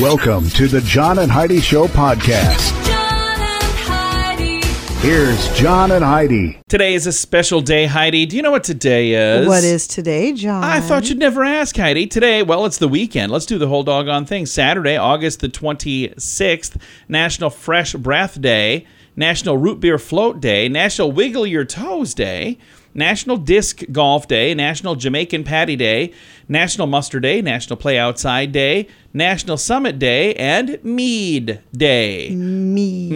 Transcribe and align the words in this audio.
Welcome 0.00 0.48
to 0.50 0.68
the 0.68 0.80
John 0.80 1.18
and 1.18 1.30
Heidi 1.30 1.60
Show 1.60 1.86
podcast. 1.86 2.72
John 2.86 3.38
and 3.38 3.62
Heidi. 3.78 4.66
Here's 5.06 5.52
John 5.54 5.90
and 5.90 6.02
Heidi. 6.02 6.58
Today 6.66 6.94
is 6.94 7.06
a 7.06 7.12
special 7.12 7.60
day, 7.60 7.84
Heidi. 7.84 8.24
Do 8.24 8.34
you 8.36 8.42
know 8.42 8.50
what 8.50 8.64
today 8.64 9.12
is? 9.12 9.46
What 9.46 9.62
is 9.62 9.86
today, 9.86 10.32
John? 10.32 10.64
I 10.64 10.80
thought 10.80 11.10
you'd 11.10 11.18
never 11.18 11.44
ask, 11.44 11.76
Heidi. 11.76 12.06
Today, 12.06 12.42
well, 12.42 12.64
it's 12.64 12.78
the 12.78 12.88
weekend. 12.88 13.30
Let's 13.30 13.44
do 13.44 13.58
the 13.58 13.68
whole 13.68 13.82
doggone 13.82 14.24
thing. 14.24 14.46
Saturday, 14.46 14.96
August 14.96 15.40
the 15.40 15.50
26th, 15.50 16.80
National 17.06 17.50
Fresh 17.50 17.92
Breath 17.94 18.40
Day, 18.40 18.86
National 19.14 19.58
Root 19.58 19.78
Beer 19.80 19.98
Float 19.98 20.40
Day, 20.40 20.70
National 20.70 21.12
Wiggle 21.12 21.46
Your 21.46 21.66
Toes 21.66 22.14
Day, 22.14 22.56
National 22.94 23.36
Disc 23.36 23.82
Golf 23.90 24.28
Day, 24.28 24.54
National 24.54 24.94
Jamaican 24.94 25.44
Patty 25.44 25.76
Day, 25.76 26.12
National 26.48 26.86
Muster 26.86 27.20
Day, 27.20 27.40
National 27.40 27.76
Play 27.76 27.98
Outside 27.98 28.52
Day, 28.52 28.88
National 29.14 29.56
Summit 29.56 29.98
Day, 29.98 30.34
and 30.34 30.82
Mead 30.84 31.60
Day. 31.72 32.30
Me. 32.30 33.08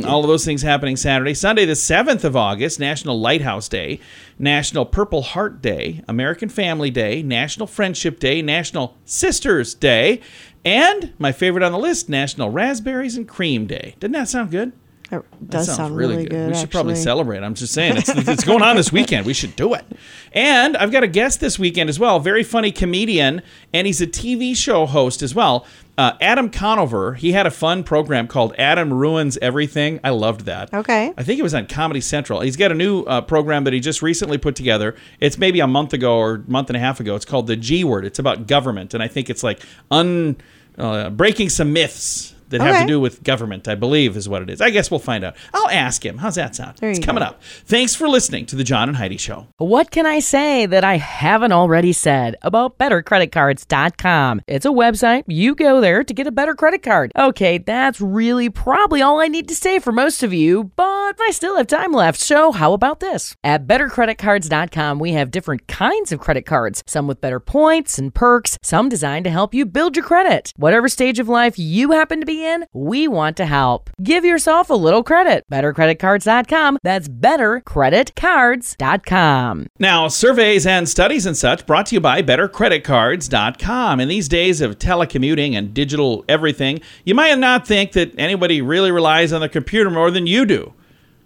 Hmm, 0.00 0.08
all 0.08 0.20
of 0.20 0.28
those 0.28 0.44
things 0.44 0.62
happening 0.62 0.96
Saturday. 0.96 1.34
Sunday, 1.34 1.64
the 1.64 1.72
7th 1.72 2.24
of 2.24 2.36
August, 2.36 2.80
National 2.80 3.18
Lighthouse 3.18 3.68
Day, 3.68 4.00
National 4.38 4.84
Purple 4.84 5.22
Heart 5.22 5.62
Day, 5.62 6.02
American 6.08 6.48
Family 6.48 6.90
Day, 6.90 7.22
National 7.22 7.66
Friendship 7.66 8.18
Day, 8.18 8.42
National 8.42 8.96
Sisters 9.04 9.74
Day, 9.74 10.20
and 10.64 11.12
my 11.18 11.32
favorite 11.32 11.64
on 11.64 11.72
the 11.72 11.78
list, 11.78 12.08
National 12.08 12.50
Raspberries 12.50 13.16
and 13.16 13.28
Cream 13.28 13.66
Day. 13.66 13.96
Doesn't 13.98 14.12
that 14.12 14.28
sound 14.28 14.50
good? 14.50 14.72
That 15.12 15.24
That 15.30 15.50
does 15.50 15.66
sounds 15.66 15.76
sound 15.76 15.96
really 15.96 16.24
good. 16.24 16.52
We 16.52 16.56
should 16.56 16.70
probably 16.70 16.96
celebrate. 16.96 17.42
I'm 17.42 17.52
just 17.52 17.74
saying, 17.74 17.98
it's, 17.98 18.08
it's 18.28 18.44
going 18.44 18.62
on 18.62 18.76
this 18.76 18.90
weekend. 18.90 19.26
We 19.26 19.34
should 19.34 19.54
do 19.56 19.74
it. 19.74 19.84
And 20.32 20.74
I've 20.74 20.90
got 20.90 21.02
a 21.02 21.06
guest 21.06 21.38
this 21.38 21.58
weekend 21.58 21.90
as 21.90 22.00
well. 22.00 22.18
Very 22.18 22.42
funny 22.42 22.72
comedian, 22.72 23.42
and 23.74 23.86
he's 23.86 24.00
a 24.00 24.06
TV 24.06 24.56
show 24.56 24.86
host 24.86 25.20
as 25.20 25.34
well. 25.34 25.66
Uh, 25.98 26.12
Adam 26.22 26.48
Conover. 26.48 27.12
He 27.12 27.32
had 27.32 27.46
a 27.46 27.50
fun 27.50 27.84
program 27.84 28.26
called 28.26 28.54
Adam 28.56 28.90
Ruins 28.90 29.36
Everything. 29.42 30.00
I 30.02 30.08
loved 30.08 30.46
that. 30.46 30.72
Okay. 30.72 31.12
I 31.18 31.22
think 31.22 31.38
it 31.38 31.42
was 31.42 31.52
on 31.52 31.66
Comedy 31.66 32.00
Central. 32.00 32.40
He's 32.40 32.56
got 32.56 32.72
a 32.72 32.74
new 32.74 33.02
uh, 33.02 33.20
program 33.20 33.64
that 33.64 33.74
he 33.74 33.80
just 33.80 34.00
recently 34.00 34.38
put 34.38 34.56
together. 34.56 34.96
It's 35.20 35.36
maybe 35.36 35.60
a 35.60 35.66
month 35.66 35.92
ago 35.92 36.16
or 36.16 36.42
month 36.46 36.70
and 36.70 36.76
a 36.78 36.80
half 36.80 37.00
ago. 37.00 37.14
It's 37.16 37.26
called 37.26 37.48
The 37.48 37.56
G 37.56 37.84
Word. 37.84 38.06
It's 38.06 38.18
about 38.18 38.46
government, 38.46 38.94
and 38.94 39.02
I 39.02 39.08
think 39.08 39.28
it's 39.28 39.42
like 39.42 39.60
un 39.90 40.36
uh, 40.78 41.10
breaking 41.10 41.50
some 41.50 41.74
myths 41.74 42.31
that 42.52 42.60
have 42.60 42.82
to 42.82 42.86
do 42.86 43.00
with 43.00 43.22
government. 43.22 43.68
I 43.68 43.74
believe 43.74 44.16
is 44.16 44.28
what 44.28 44.42
it 44.42 44.50
is. 44.50 44.60
I 44.60 44.70
guess 44.70 44.90
we'll 44.90 45.00
find 45.00 45.24
out. 45.24 45.36
I'll 45.52 45.68
ask 45.70 46.04
him. 46.04 46.18
How's 46.18 46.36
that 46.36 46.54
sound? 46.54 46.78
There 46.78 46.90
it's 46.90 46.98
coming 46.98 47.22
go. 47.22 47.30
up. 47.30 47.42
Thanks 47.64 47.94
for 47.94 48.08
listening 48.08 48.46
to 48.46 48.56
the 48.56 48.64
John 48.64 48.88
and 48.88 48.96
Heidi 48.96 49.16
Show. 49.16 49.48
What 49.58 49.90
can 49.90 50.06
I 50.06 50.20
say 50.20 50.66
that 50.66 50.84
I 50.84 50.96
haven't 50.96 51.52
already 51.52 51.92
said 51.92 52.36
about 52.42 52.78
bettercreditcards.com? 52.78 54.42
It's 54.46 54.66
a 54.66 54.70
website. 54.70 55.24
You 55.26 55.54
go 55.54 55.80
there 55.80 56.04
to 56.04 56.14
get 56.14 56.26
a 56.26 56.32
better 56.32 56.54
credit 56.54 56.82
card. 56.82 57.12
Okay, 57.16 57.58
that's 57.58 58.00
really 58.00 58.48
probably 58.48 59.02
all 59.02 59.20
I 59.20 59.28
need 59.28 59.48
to 59.48 59.54
say 59.54 59.78
for 59.78 59.92
most 59.92 60.22
of 60.22 60.32
you, 60.32 60.64
but 60.76 61.20
I 61.20 61.30
still 61.32 61.56
have 61.56 61.66
time 61.66 61.92
left. 61.92 62.20
So, 62.20 62.52
how 62.52 62.72
about 62.72 63.00
this? 63.00 63.34
At 63.42 63.66
bettercreditcards.com, 63.66 64.98
we 64.98 65.12
have 65.12 65.30
different 65.30 65.66
kinds 65.66 66.12
of 66.12 66.20
credit 66.20 66.46
cards, 66.46 66.82
some 66.86 67.06
with 67.06 67.20
better 67.20 67.40
points 67.40 67.98
and 67.98 68.14
perks, 68.14 68.58
some 68.62 68.88
designed 68.88 69.24
to 69.24 69.30
help 69.30 69.54
you 69.54 69.66
build 69.66 69.96
your 69.96 70.04
credit. 70.04 70.52
Whatever 70.56 70.88
stage 70.88 71.18
of 71.18 71.28
life 71.28 71.58
you 71.58 71.92
happen 71.92 72.20
to 72.20 72.26
be 72.26 72.41
in, 72.42 72.66
we 72.72 73.08
want 73.08 73.36
to 73.38 73.46
help. 73.46 73.90
Give 74.02 74.24
yourself 74.24 74.70
a 74.70 74.74
little 74.74 75.02
credit. 75.02 75.44
Bettercreditcards.com. 75.50 76.78
That's 76.82 77.08
bettercreditcards.com. 77.08 79.66
Now, 79.78 80.08
surveys 80.08 80.66
and 80.66 80.88
studies 80.88 81.26
and 81.26 81.36
such 81.36 81.66
brought 81.66 81.86
to 81.86 81.94
you 81.94 82.00
by 82.00 82.22
bettercreditcards.com. 82.22 84.00
In 84.00 84.08
these 84.08 84.28
days 84.28 84.60
of 84.60 84.78
telecommuting 84.78 85.54
and 85.54 85.74
digital 85.74 86.24
everything, 86.28 86.80
you 87.04 87.14
might 87.14 87.38
not 87.38 87.66
think 87.66 87.92
that 87.92 88.12
anybody 88.18 88.62
really 88.62 88.90
relies 88.90 89.32
on 89.32 89.40
the 89.40 89.48
computer 89.48 89.90
more 89.90 90.10
than 90.10 90.26
you 90.26 90.44
do. 90.44 90.72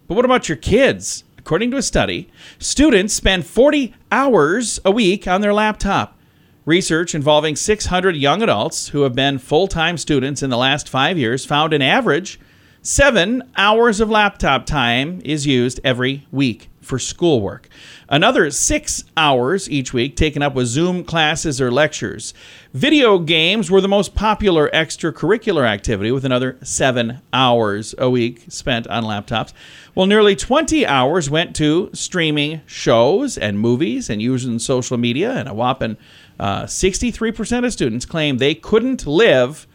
But 0.07 0.15
what 0.15 0.25
about 0.25 0.49
your 0.49 0.57
kids? 0.57 1.25
According 1.39 1.71
to 1.71 1.77
a 1.77 1.83
study, 1.83 2.29
students 2.59 3.15
spend 3.15 3.47
40 3.47 3.95
hours 4.11 4.81
a 4.85 4.91
week 4.91 5.29
on 5.29 5.43
their 5.43 5.55
laptop. 5.55 6.16
Research 6.67 7.15
involving 7.15 7.55
600 7.55 8.17
young 8.17 8.43
adults 8.43 8.89
who 8.89 9.03
have 9.03 9.15
been 9.15 9.39
full 9.39 9.69
time 9.69 9.97
students 9.97 10.43
in 10.43 10.51
the 10.51 10.57
last 10.57 10.89
five 10.89 11.17
years 11.17 11.47
found 11.47 11.73
an 11.73 11.81
average 11.81 12.41
seven 12.83 13.41
hours 13.57 14.01
of 14.01 14.11
laptop 14.11 14.67
time 14.67 15.21
is 15.25 15.47
used 15.47 15.79
every 15.85 16.27
week 16.33 16.69
for 16.87 16.99
schoolwork. 16.99 17.69
Another 18.09 18.51
six 18.51 19.05
hours 19.17 19.69
each 19.69 19.93
week 19.93 20.17
taken 20.17 20.41
up 20.41 20.55
with 20.55 20.69
Zoom 20.69 21.05
classes 21.05 21.61
or 21.61 21.71
lectures. 21.71 22.33
Video 22.73 23.19
games 23.19 23.71
were 23.71 23.81
the 23.81 23.89
most 23.89 24.15
popular 24.15 24.71
extracurricular 24.71 25.67
activity, 25.67 26.13
with 26.13 26.25
another 26.25 26.57
seven 26.63 27.21
hours 27.33 27.95
a 27.99 28.09
week 28.09 28.45
spent 28.49 28.87
on 28.87 29.03
laptops. 29.05 29.53
Well, 29.95 30.07
nearly 30.07 30.37
20 30.37 30.87
hours 30.87 31.29
went 31.29 31.57
to 31.57 31.91
streaming 31.93 32.61
shows 32.67 33.37
and 33.37 33.59
movies 33.59 34.09
and 34.09 34.23
using 34.23 34.59
social 34.59 34.97
media, 34.97 35.33
and 35.33 35.49
a 35.49 35.55
whopping 35.55 35.97
uh, 36.39 36.65
63% 36.65 37.65
of 37.65 37.73
students 37.73 38.07
claim 38.07 38.39
they 38.39 38.55
couldn't 38.55 39.07
live 39.07 39.67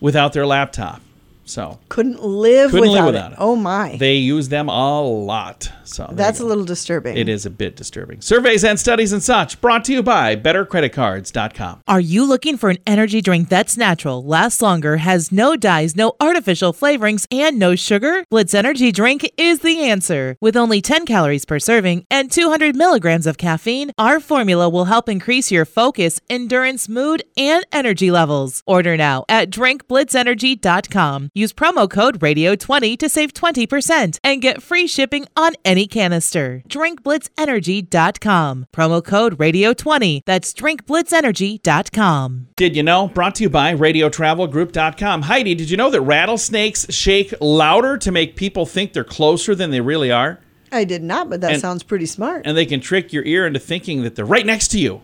without 0.00 0.32
their 0.32 0.46
laptop. 0.46 1.00
So 1.44 1.78
Couldn't 1.88 2.22
live 2.22 2.70
couldn't 2.70 2.90
without, 2.90 3.06
live 3.06 3.14
without 3.14 3.30
it. 3.32 3.34
it. 3.34 3.38
Oh 3.40 3.56
my. 3.56 3.96
They 3.96 4.16
use 4.16 4.48
them 4.50 4.68
a 4.68 5.02
lot. 5.02 5.72
So 5.90 6.08
That's 6.12 6.40
a 6.40 6.44
little 6.44 6.64
disturbing. 6.64 7.16
It 7.16 7.28
is 7.28 7.44
a 7.44 7.50
bit 7.50 7.76
disturbing. 7.76 8.20
Surveys 8.20 8.64
and 8.64 8.78
studies 8.78 9.12
and 9.12 9.22
such 9.22 9.60
brought 9.60 9.84
to 9.86 9.92
you 9.92 10.02
by 10.02 10.36
BetterCreditCards.com. 10.36 11.82
Are 11.88 12.00
you 12.00 12.24
looking 12.24 12.56
for 12.56 12.70
an 12.70 12.78
energy 12.86 13.20
drink 13.20 13.48
that's 13.48 13.76
natural, 13.76 14.22
lasts 14.24 14.62
longer, 14.62 14.98
has 14.98 15.32
no 15.32 15.56
dyes, 15.56 15.96
no 15.96 16.12
artificial 16.20 16.72
flavorings, 16.72 17.26
and 17.30 17.58
no 17.58 17.74
sugar? 17.74 18.24
Blitz 18.30 18.54
Energy 18.54 18.92
Drink 18.92 19.28
is 19.36 19.60
the 19.60 19.80
answer. 19.80 20.36
With 20.40 20.56
only 20.56 20.80
10 20.80 21.06
calories 21.06 21.44
per 21.44 21.58
serving 21.58 22.06
and 22.10 22.30
200 22.30 22.76
milligrams 22.76 23.26
of 23.26 23.38
caffeine, 23.38 23.90
our 23.98 24.20
formula 24.20 24.68
will 24.68 24.86
help 24.86 25.08
increase 25.08 25.50
your 25.50 25.64
focus, 25.64 26.20
endurance, 26.30 26.88
mood, 26.88 27.24
and 27.36 27.64
energy 27.72 28.10
levels. 28.10 28.62
Order 28.66 28.96
now 28.96 29.24
at 29.28 29.50
drinkblitzenergy.com. 29.50 31.30
Use 31.34 31.52
promo 31.52 31.90
code 31.90 32.20
RADIO20 32.20 32.98
to 32.98 33.08
save 33.08 33.34
20% 33.34 34.18
and 34.22 34.42
get 34.42 34.62
free 34.62 34.86
shipping 34.86 35.26
on 35.36 35.54
any 35.64 35.79
canister. 35.86 36.62
drinkblitzenergy.com. 36.68 38.66
Promo 38.72 39.04
code 39.04 39.38
RADIO20. 39.38 40.20
That's 40.26 40.52
drinkblitzenergy.com. 40.52 42.48
Did 42.56 42.76
you 42.76 42.82
know? 42.82 43.08
Brought 43.08 43.34
to 43.36 43.42
you 43.44 43.50
by 43.50 43.74
RadioTravelGroup.com. 43.74 45.22
Heidi, 45.22 45.54
did 45.54 45.70
you 45.70 45.76
know 45.76 45.90
that 45.90 46.00
rattlesnakes 46.00 46.86
shake 46.92 47.32
louder 47.40 47.96
to 47.98 48.10
make 48.12 48.36
people 48.36 48.66
think 48.66 48.92
they're 48.92 49.04
closer 49.04 49.54
than 49.54 49.70
they 49.70 49.80
really 49.80 50.10
are? 50.10 50.40
I 50.72 50.84
did 50.84 51.02
not, 51.02 51.28
but 51.28 51.40
that 51.40 51.52
And- 51.52 51.60
sounds 51.60 51.82
pretty 51.82 52.06
smart. 52.06 52.42
and 52.44 52.56
they 52.56 52.66
can 52.66 52.80
trick 52.80 53.12
your 53.12 53.24
ear 53.24 53.46
into 53.46 53.58
thinking 53.58 54.02
that 54.02 54.14
they're 54.14 54.24
right 54.24 54.46
next 54.46 54.68
to 54.68 54.78
you. 54.78 55.00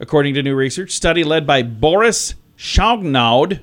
According 0.00 0.34
to 0.34 0.42
new 0.42 0.54
research, 0.54 0.90
study 0.92 1.24
led 1.24 1.46
by 1.46 1.62
Boris 1.62 2.34
Schaugnaude 2.56 3.60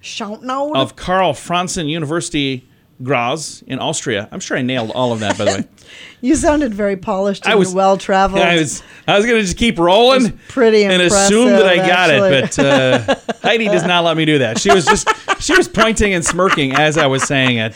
Shout 0.00 0.42
of 0.44 0.96
Karl 0.96 1.32
Franzen 1.32 1.88
University 1.88 2.67
Graz 3.02 3.62
in 3.66 3.78
Austria. 3.78 4.28
I'm 4.32 4.40
sure 4.40 4.56
I 4.56 4.62
nailed 4.62 4.90
all 4.90 5.12
of 5.12 5.20
that, 5.20 5.38
by 5.38 5.44
the 5.44 5.50
way. 5.50 5.68
you 6.20 6.34
sounded 6.34 6.74
very 6.74 6.96
polished 6.96 7.44
and 7.44 7.52
I 7.52 7.56
was 7.56 7.72
well 7.72 7.96
traveled. 7.96 8.42
I 8.42 8.56
was 8.56 8.82
I 9.06 9.16
was 9.16 9.24
gonna 9.24 9.40
just 9.40 9.56
keep 9.56 9.78
rolling, 9.78 10.38
pretty 10.48 10.84
and 10.84 11.00
assume 11.00 11.50
that 11.50 11.66
I 11.66 11.76
got 11.76 12.10
it. 12.10 12.20
But 12.20 12.58
uh, 12.58 13.14
Heidi 13.42 13.66
does 13.66 13.84
not 13.84 14.04
let 14.04 14.16
me 14.16 14.24
do 14.24 14.38
that. 14.38 14.58
She 14.58 14.72
was 14.72 14.84
just 14.84 15.08
she 15.40 15.56
was 15.56 15.68
pointing 15.68 16.12
and 16.12 16.24
smirking 16.24 16.74
as 16.74 16.98
I 16.98 17.06
was 17.06 17.22
saying 17.22 17.58
it. 17.58 17.74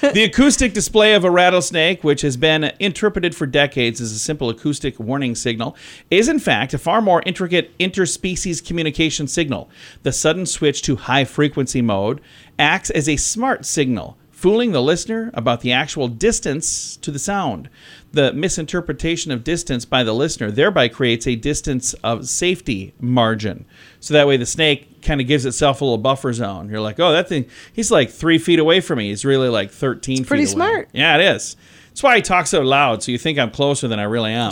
The 0.00 0.24
acoustic 0.24 0.72
display 0.72 1.14
of 1.14 1.22
a 1.22 1.30
rattlesnake, 1.30 2.02
which 2.02 2.22
has 2.22 2.36
been 2.36 2.72
interpreted 2.80 3.36
for 3.36 3.46
decades 3.46 4.00
as 4.00 4.10
a 4.10 4.18
simple 4.18 4.48
acoustic 4.48 4.98
warning 4.98 5.34
signal, 5.34 5.76
is 6.10 6.28
in 6.28 6.38
fact 6.38 6.72
a 6.74 6.78
far 6.78 7.00
more 7.00 7.22
intricate 7.26 7.76
interspecies 7.78 8.64
communication 8.64 9.28
signal. 9.28 9.70
The 10.02 10.12
sudden 10.12 10.46
switch 10.46 10.82
to 10.82 10.96
high 10.96 11.24
frequency 11.24 11.82
mode 11.82 12.20
acts 12.58 12.90
as 12.90 13.08
a 13.08 13.16
smart 13.16 13.66
signal 13.66 14.16
fooling 14.42 14.72
the 14.72 14.82
listener 14.82 15.30
about 15.34 15.60
the 15.60 15.70
actual 15.70 16.08
distance 16.08 16.96
to 16.96 17.12
the 17.12 17.18
sound. 17.20 17.70
The 18.10 18.32
misinterpretation 18.32 19.30
of 19.30 19.44
distance 19.44 19.84
by 19.84 20.02
the 20.02 20.12
listener 20.12 20.50
thereby 20.50 20.88
creates 20.88 21.28
a 21.28 21.36
distance 21.36 21.94
of 22.02 22.28
safety 22.28 22.92
margin. 22.98 23.66
So 24.00 24.14
that 24.14 24.26
way 24.26 24.36
the 24.36 24.44
snake 24.44 25.00
kind 25.00 25.20
of 25.20 25.28
gives 25.28 25.46
itself 25.46 25.80
a 25.80 25.84
little 25.84 25.96
buffer 25.96 26.32
zone. 26.32 26.68
You're 26.68 26.80
like, 26.80 26.98
oh, 26.98 27.12
that 27.12 27.28
thing, 27.28 27.46
he's 27.72 27.92
like 27.92 28.10
three 28.10 28.38
feet 28.38 28.58
away 28.58 28.80
from 28.80 28.98
me. 28.98 29.10
He's 29.10 29.24
really 29.24 29.48
like 29.48 29.70
13 29.70 30.16
feet 30.16 30.26
pretty 30.26 30.46
smart. 30.46 30.88
Yeah, 30.92 31.16
it 31.18 31.36
is. 31.36 31.56
That's 31.90 32.02
why 32.02 32.16
I 32.16 32.20
talk 32.20 32.48
so 32.48 32.62
loud, 32.62 33.04
so 33.04 33.12
you 33.12 33.18
think 33.18 33.38
I'm 33.38 33.52
closer 33.52 33.86
than 33.86 34.00
I 34.00 34.04
really 34.04 34.32
am. 34.32 34.50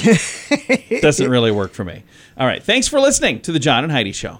Doesn't 1.00 1.28
really 1.28 1.50
work 1.50 1.72
for 1.72 1.84
me. 1.84 2.04
All 2.36 2.46
right. 2.46 2.62
Thanks 2.62 2.86
for 2.86 3.00
listening 3.00 3.40
to 3.40 3.50
the 3.50 3.58
John 3.58 3.82
and 3.82 3.92
Heidi 3.92 4.12
Show. 4.12 4.38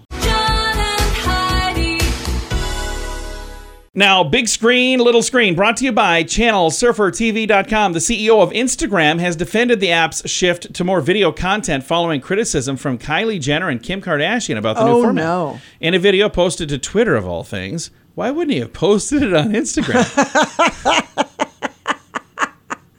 Now, 3.92 4.22
big 4.22 4.46
screen, 4.46 5.00
little 5.00 5.22
screen, 5.22 5.56
brought 5.56 5.76
to 5.78 5.84
you 5.84 5.90
by 5.90 6.22
channelsurfertv.com. 6.22 7.92
The 7.92 7.98
CEO 7.98 8.40
of 8.40 8.50
Instagram 8.50 9.18
has 9.18 9.34
defended 9.34 9.80
the 9.80 9.90
app's 9.90 10.28
shift 10.30 10.72
to 10.74 10.84
more 10.84 11.00
video 11.00 11.32
content 11.32 11.82
following 11.82 12.20
criticism 12.20 12.76
from 12.76 12.98
Kylie 12.98 13.40
Jenner 13.40 13.68
and 13.68 13.82
Kim 13.82 14.00
Kardashian 14.00 14.56
about 14.56 14.76
the 14.76 14.84
new 14.84 14.92
Oh, 14.92 15.02
format. 15.02 15.24
no. 15.24 15.60
In 15.80 15.94
a 15.94 15.98
video 15.98 16.28
posted 16.28 16.68
to 16.68 16.78
Twitter, 16.78 17.16
of 17.16 17.26
all 17.26 17.42
things, 17.42 17.90
why 18.14 18.30
wouldn't 18.30 18.52
he 18.52 18.60
have 18.60 18.72
posted 18.72 19.24
it 19.24 19.34
on 19.34 19.48
Instagram? 19.54 20.06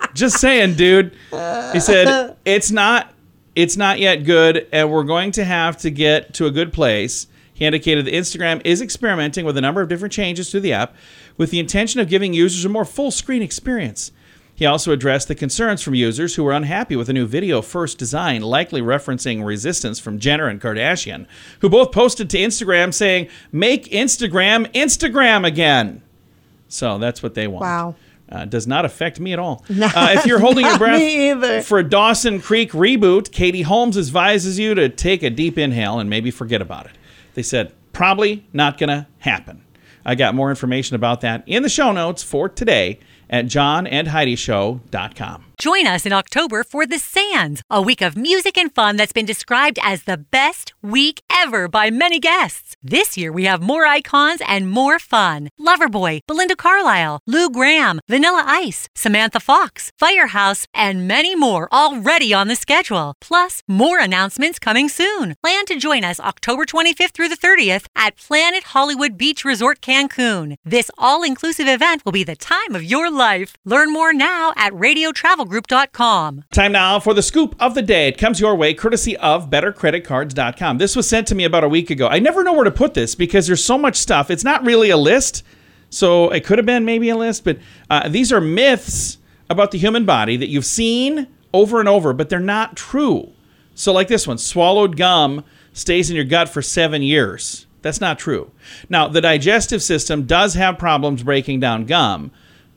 Just 0.14 0.40
saying, 0.42 0.74
dude. 0.76 1.14
He 1.72 1.80
said 1.80 2.36
it's 2.46 2.70
not 2.70 3.14
it's 3.56 3.78
not 3.78 4.00
yet 4.00 4.26
good, 4.26 4.68
and 4.74 4.92
we're 4.92 5.04
going 5.06 5.32
to 5.34 5.46
have 5.46 5.78
to 5.78 5.90
get 5.90 6.34
to 6.34 6.48
a 6.48 6.52
good 6.52 6.74
place. 6.74 7.28
He 7.62 7.68
indicated 7.68 8.06
that 8.06 8.14
Instagram 8.16 8.60
is 8.66 8.82
experimenting 8.82 9.46
with 9.46 9.56
a 9.56 9.62
number 9.62 9.84
of 9.84 9.88
different 9.88 10.12
changes 10.12 10.50
to 10.50 10.60
the 10.60 10.74
app 10.74 10.96
with 11.38 11.52
the 11.52 11.60
intention 11.60 12.00
of 12.00 12.10
giving 12.10 12.34
users 12.34 12.66
a 12.66 12.70
more 12.70 12.86
full 12.86 13.12
screen 13.12 13.44
experience. 13.44 14.12
He 14.56 14.66
also 14.66 14.92
addressed 14.92 15.28
the 15.28 15.36
concerns 15.36 15.84
from 15.84 15.94
users 15.94 16.34
who 16.34 16.44
were 16.44 16.54
unhappy 16.54 16.96
with 16.96 17.06
the 17.06 17.14
new 17.14 17.28
video 17.28 17.62
first 17.62 18.00
design, 18.00 18.42
likely 18.42 18.82
referencing 18.82 19.46
resistance 19.46 20.00
from 20.00 20.18
Jenner 20.18 20.48
and 20.48 20.60
Kardashian, 20.60 21.28
who 21.60 21.70
both 21.70 21.92
posted 21.92 22.32
to 22.32 22.40
Instagram 22.40 22.92
saying, 22.92 23.28
Make 23.52 23.92
Instagram 23.92 24.66
Instagram 24.74 25.46
again. 25.46 26.02
So 26.68 26.98
that's 26.98 27.22
what 27.22 27.36
they 27.36 27.46
want. 27.46 27.62
Wow. 27.62 27.96
Uh, 28.28 28.46
does 28.46 28.66
not 28.66 28.86
affect 28.86 29.20
me 29.20 29.34
at 29.34 29.40
all. 29.40 29.64
Uh, 29.70 30.16
if 30.18 30.26
you're 30.26 30.40
holding 30.40 30.66
your 30.66 30.80
breath 30.80 31.68
for 31.68 31.78
a 31.78 31.88
Dawson 31.88 32.42
Creek 32.42 32.72
reboot, 32.72 33.32
Katie 33.32 33.62
Holmes 33.62 34.00
advises 34.00 34.58
you 34.58 34.74
to 34.74 34.90
take 34.90 35.22
a 35.22 35.30
deep 35.30 35.60
inhale 35.60 36.00
and 36.00 36.10
maybe 36.10 36.32
forget 36.32 36.60
about 36.60 36.88
it. 36.88 36.94
They 37.34 37.44
said, 37.44 37.74
probably 37.94 38.46
not 38.54 38.78
going 38.78 38.90
to 38.90 39.08
happen. 39.20 39.64
I 40.06 40.16
got 40.16 40.36
more 40.36 40.50
information 40.50 40.96
about 40.96 41.22
that 41.22 41.44
in 41.46 41.64
the 41.64 41.70
show 41.70 41.92
notes 41.92 42.24
for 42.24 42.50
today 42.50 43.00
at 43.30 43.46
johnandheidishow.com. 43.46 45.51
Join 45.62 45.86
us 45.86 46.08
in 46.08 46.12
October 46.12 46.64
for 46.64 46.88
The 46.88 46.98
Sands, 46.98 47.62
a 47.70 47.84
week 47.84 48.02
of 48.02 48.18
music 48.18 48.58
and 48.58 48.74
fun 48.74 48.96
that's 48.96 49.14
been 49.14 49.28
described 49.28 49.78
as 49.84 50.06
the 50.06 50.18
best 50.18 50.74
week 50.82 51.22
ever 51.32 51.68
by 51.68 51.92
many 51.92 52.20
guests. 52.20 52.76
This 52.82 53.16
year 53.16 53.32
we 53.32 53.44
have 53.44 53.62
more 53.62 53.86
icons 53.86 54.42
and 54.48 54.72
more 54.72 54.98
fun. 54.98 55.52
Loverboy, 55.60 56.22
Belinda 56.26 56.56
Carlisle, 56.56 57.20
Lou 57.28 57.48
Gramm, 57.48 58.00
Vanilla 58.10 58.44
Ice, 58.48 58.90
Samantha 58.96 59.40
Fox, 59.40 59.92
Firehouse, 60.00 60.66
and 60.74 61.08
many 61.08 61.36
more 61.36 61.72
already 61.72 62.34
on 62.34 62.48
the 62.48 62.56
schedule. 62.56 63.14
Plus, 63.22 63.62
more 63.68 64.00
announcements 64.00 64.58
coming 64.58 64.90
soon. 64.90 65.36
Plan 65.44 65.68
to 65.68 65.76
join 65.76 66.04
us 66.04 66.20
October 66.20 66.66
25th 66.66 67.12
through 67.12 67.30
the 67.30 67.38
30th 67.38 67.86
at 67.96 68.18
Planet 68.18 68.64
Hollywood 68.74 69.16
Beach 69.16 69.46
Resort 69.46 69.80
Cancun. 69.80 70.56
This 70.66 70.90
all 70.98 71.22
inclusive 71.22 71.68
event 71.68 72.04
will 72.04 72.12
be 72.12 72.24
the 72.24 72.36
time 72.36 72.74
of 72.74 72.84
your 72.84 73.12
life. 73.12 73.54
Learn 73.64 73.94
more 73.94 74.12
now 74.12 74.54
at 74.58 74.74
Time 76.52 76.72
now 76.72 77.00
for 77.00 77.14
the 77.14 77.22
scoop 77.22 77.56
of 77.60 77.76
the 77.76 77.82
day. 77.82 78.08
It 78.08 78.18
comes 78.18 78.40
your 78.40 78.56
way 78.56 78.74
courtesy 78.74 79.18
of 79.18 79.50
bettercreditcards.com. 79.50 80.78
This 80.78 80.96
was 80.96 81.10
sent 81.10 81.28
to 81.28 81.36
me 81.36 81.44
about 81.44 81.64
a 81.66 81.70
week 81.70 81.90
ago. 81.90 82.08
I 82.08 82.20
never 82.20 82.44
know 82.44 82.54
where 82.54 82.64
to 82.64 82.72
put 82.72 82.94
this 82.94 83.16
because 83.16 83.48
there's 83.48 83.64
so 83.64 83.78
much 83.78 83.98
stuff. 83.98 84.32
It's 84.32 84.46
not 84.46 84.66
really 84.66 84.90
a 84.90 84.98
list. 84.98 85.44
So 85.90 86.30
it 86.30 86.46
could 86.46 86.58
have 86.58 86.66
been 86.66 86.86
maybe 86.86 87.10
a 87.10 87.18
list, 87.18 87.44
but 87.44 87.60
uh, 87.90 88.08
these 88.08 88.32
are 88.32 88.40
myths 88.40 89.18
about 89.50 89.72
the 89.72 89.78
human 89.78 90.06
body 90.06 90.38
that 90.38 90.48
you've 90.48 90.66
seen 90.66 91.28
over 91.54 91.82
and 91.82 91.90
over, 91.90 92.14
but 92.14 92.30
they're 92.30 92.40
not 92.40 92.78
true. 92.78 93.34
So, 93.76 93.92
like 93.92 94.08
this 94.08 94.26
one 94.26 94.38
swallowed 94.38 94.96
gum 94.96 95.44
stays 95.74 96.10
in 96.10 96.16
your 96.16 96.26
gut 96.26 96.48
for 96.48 96.62
seven 96.62 97.02
years. 97.02 97.68
That's 97.82 98.00
not 98.00 98.20
true. 98.20 98.52
Now, 98.90 99.08
the 99.08 99.22
digestive 99.22 99.82
system 99.82 100.26
does 100.26 100.54
have 100.54 100.78
problems 100.78 101.24
breaking 101.24 101.60
down 101.60 101.86
gum, 101.86 102.32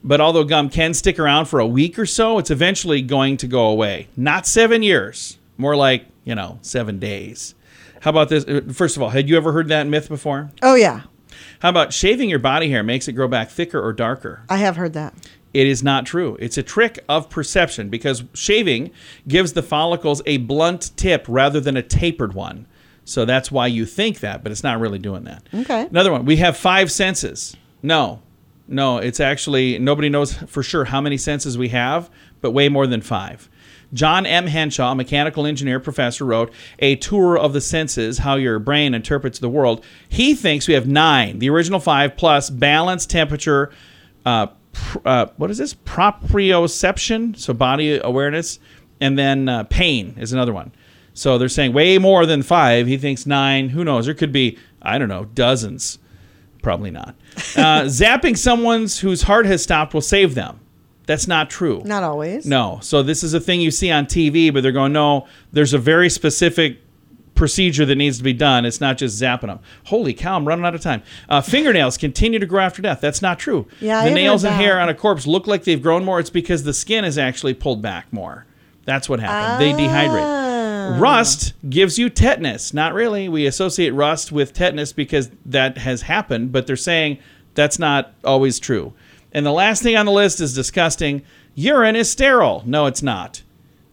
but 0.05 0.21
although 0.21 0.45
gum 0.45 0.69
can 0.69 0.95
stick 0.95 1.19
around 1.19 1.47
for 1.47 1.59
a 1.59 1.67
week 1.67 1.99
or 1.99 2.07
so, 2.07 2.39
it's 2.39 2.51
eventually 2.51 3.03
going 3.03 3.37
to 3.39 3.47
go 3.47 3.67
away. 3.69 4.07
Not 4.17 4.47
seven 4.47 4.83
years, 4.83 5.39
more 5.57 5.75
like, 5.75 6.05
you 6.25 6.35
know, 6.35 6.59
seven 6.63 6.99
days. 6.99 7.55
How 8.03 8.11
about 8.11 8.29
this? 8.29 8.45
Uh, 8.45 8.61
First 8.73 8.97
of 8.97 9.03
all, 9.03 9.09
had 9.11 9.29
you 9.29 9.37
ever 9.37 9.53
heard 9.53 9.69
that 9.69 9.87
myth 9.87 10.09
before? 10.09 10.51
Oh 10.63 10.75
yeah, 10.75 11.03
How 11.61 11.71
about 11.71 11.93
shaving 11.93 12.29
your 12.29 12.39
body 12.39 12.69
hair 12.71 12.83
makes 12.83 13.09
it 13.09 13.13
grow 13.13 13.29
back 13.29 13.49
thicker 13.51 13.81
or 13.83 13.93
darker? 13.93 14.43
I 14.49 14.59
have 14.59 14.77
heard 14.77 14.93
that. 14.93 15.15
It 15.55 15.67
is 15.69 15.83
not 15.83 16.05
true. 16.05 16.37
It's 16.41 16.59
a 16.59 16.63
trick 16.65 16.99
of 17.09 17.31
perception 17.31 17.89
because 17.89 18.25
shaving 18.35 18.91
gives 19.29 19.53
the 19.53 19.63
follicles 19.63 20.21
a 20.27 20.37
blunt 20.39 20.91
tip 20.97 21.25
rather 21.29 21.61
than 21.61 21.77
a 21.77 21.83
tapered 21.83 22.35
one. 22.35 22.67
So 23.05 23.25
that's 23.25 23.53
why 23.53 23.69
you 23.69 23.87
think 23.87 24.21
that, 24.21 24.43
but 24.43 24.51
it's 24.51 24.65
not 24.65 24.81
really 24.81 24.99
doing 24.99 25.25
that. 25.25 25.45
Okay. 25.55 25.83
Another 25.87 26.11
one. 26.11 26.25
We 26.25 26.37
have 26.37 26.57
five 26.57 26.91
senses. 26.91 27.57
No, 27.83 28.21
no, 28.67 28.99
it's 28.99 29.21
actually 29.21 29.79
nobody 29.79 30.09
knows 30.09 30.35
for 30.35 30.63
sure 30.63 30.85
how 30.85 31.01
many 31.01 31.17
senses 31.17 31.59
we 31.59 31.69
have, 31.69 32.11
but 32.41 32.53
way 32.53 32.69
more 32.69 32.87
than 32.87 33.01
five. 33.03 33.49
John 33.93 34.27
M. 34.27 34.47
Henshaw, 34.49 34.95
mechanical 34.95 35.47
engineer 35.47 35.79
professor, 35.79 36.25
wrote 36.25 36.53
A 36.81 36.97
Tour 36.97 37.39
of 37.39 37.53
the 37.53 37.61
Senses 37.61 38.19
How 38.19 38.35
Your 38.35 38.59
Brain 38.59 38.93
Interprets 38.93 39.39
the 39.39 39.49
World. 39.49 39.85
He 40.09 40.35
thinks 40.35 40.67
we 40.67 40.75
have 40.75 40.89
nine, 40.89 41.39
the 41.39 41.49
original 41.51 41.79
five, 41.79 42.17
plus 42.17 42.51
balance, 42.51 43.07
temperature, 43.07 43.71
uh, 44.27 44.49
pr- 44.73 44.99
uh, 45.05 45.27
what 45.37 45.51
is 45.51 45.59
this? 45.59 45.75
Proprioception, 45.75 47.39
so 47.39 47.55
body 47.55 48.01
awareness, 48.03 48.59
and 49.01 49.17
then 49.17 49.49
uh, 49.49 49.63
pain 49.65 50.17
is 50.19 50.33
another 50.33 50.53
one. 50.53 50.73
So 51.13 51.39
they're 51.39 51.49
saying 51.49 51.73
way 51.73 51.99
more 51.99 52.27
than 52.27 52.43
five. 52.43 52.89
He 52.89 52.97
thinks 52.97 53.27
nine. 53.27 53.69
Who 53.69 53.85
knows? 53.85 54.07
There 54.07 54.15
could 54.15 54.33
be, 54.33 54.59
I 54.83 54.99
don't 54.99 55.09
know, 55.09 55.27
dozens. 55.27 55.99
Probably 56.65 56.91
not. 56.91 57.15
Uh, 57.37 57.83
zapping 57.85 58.37
someone's 58.37 59.01
whose 59.01 59.23
heart 59.23 59.45
has 59.45 59.63
stopped 59.63 59.93
will 59.93 60.01
save 60.01 60.35
them. 60.35 60.59
That's 61.07 61.29
not 61.29 61.51
true. 61.51 61.83
Not 61.85 62.03
always. 62.03 62.47
No. 62.47 62.79
So 62.83 63.03
this 63.03 63.23
is 63.23 63.35
a 63.35 63.41
thing 63.41 63.61
you 63.61 63.71
see 63.71 63.91
on 63.91 64.07
TV, 64.07 64.51
but 64.51 64.63
they're 64.63 64.73
going, 64.73 64.95
no, 64.95 65.27
there's 65.53 65.75
a 65.75 65.79
very 65.79 66.09
specific 66.09 66.79
procedure 67.35 67.85
that 67.85 67.97
needs 67.97 68.17
to 68.17 68.25
be 68.25 68.33
done. 68.33 68.65
It's 68.65 68.81
not 68.81 68.97
just 68.97 69.21
zapping 69.21 69.49
them. 69.49 69.59
Holy 69.85 70.15
cow, 70.15 70.37
I'm 70.37 70.49
running 70.49 70.65
out 70.65 70.75
of 70.75 70.81
time. 70.81 71.03
Uh, 71.29 71.43
fingernails 71.43 71.99
continue 71.99 72.39
to 72.39 72.47
grow 72.47 72.63
after 72.63 72.81
death. 72.81 73.03
That's 73.03 73.21
not 73.21 73.39
true. 73.39 73.67
Yeah, 73.81 74.01
the 74.01 74.09
have 74.09 74.15
nails 74.15 74.45
and 74.45 74.55
hair 74.55 74.81
on 74.81 74.89
a 74.89 74.95
corpse 74.95 75.27
look 75.27 75.47
like 75.47 75.65
they've 75.65 75.83
grown 75.83 76.03
more. 76.03 76.19
It's 76.19 76.31
because 76.31 76.63
the 76.63 76.73
skin 76.73 77.05
is 77.05 77.19
actually 77.19 77.53
pulled 77.53 77.83
back 77.83 78.11
more. 78.11 78.47
That's 78.87 79.07
what 79.09 79.21
happened. 79.21 79.61
They 79.61 79.73
dehydrate. 79.73 80.44
Rust 80.99 81.55
gives 81.69 81.99
you 81.99 82.11
tetanus. 82.11 82.75
Not 82.75 82.95
really. 82.95 83.29
We 83.29 83.47
associate 83.47 83.91
rust 83.91 84.33
with 84.33 84.53
tetanus 84.53 84.93
because 84.93 85.31
that 85.47 85.79
has 85.79 86.03
happened, 86.03 86.53
but 86.53 86.67
they're 86.67 86.77
saying 86.77 87.19
that's 87.55 87.79
not 87.79 88.15
always 88.25 88.59
true. 88.59 88.93
And 89.33 89.45
the 89.45 89.53
last 89.53 89.83
thing 89.83 89.97
on 89.97 90.07
the 90.07 90.13
list 90.13 90.41
is 90.41 90.55
disgusting. 90.55 91.23
Urine 91.55 91.97
is 91.97 92.11
sterile. 92.11 92.63
No, 92.67 92.87
it's 92.87 93.03
not. 93.03 93.43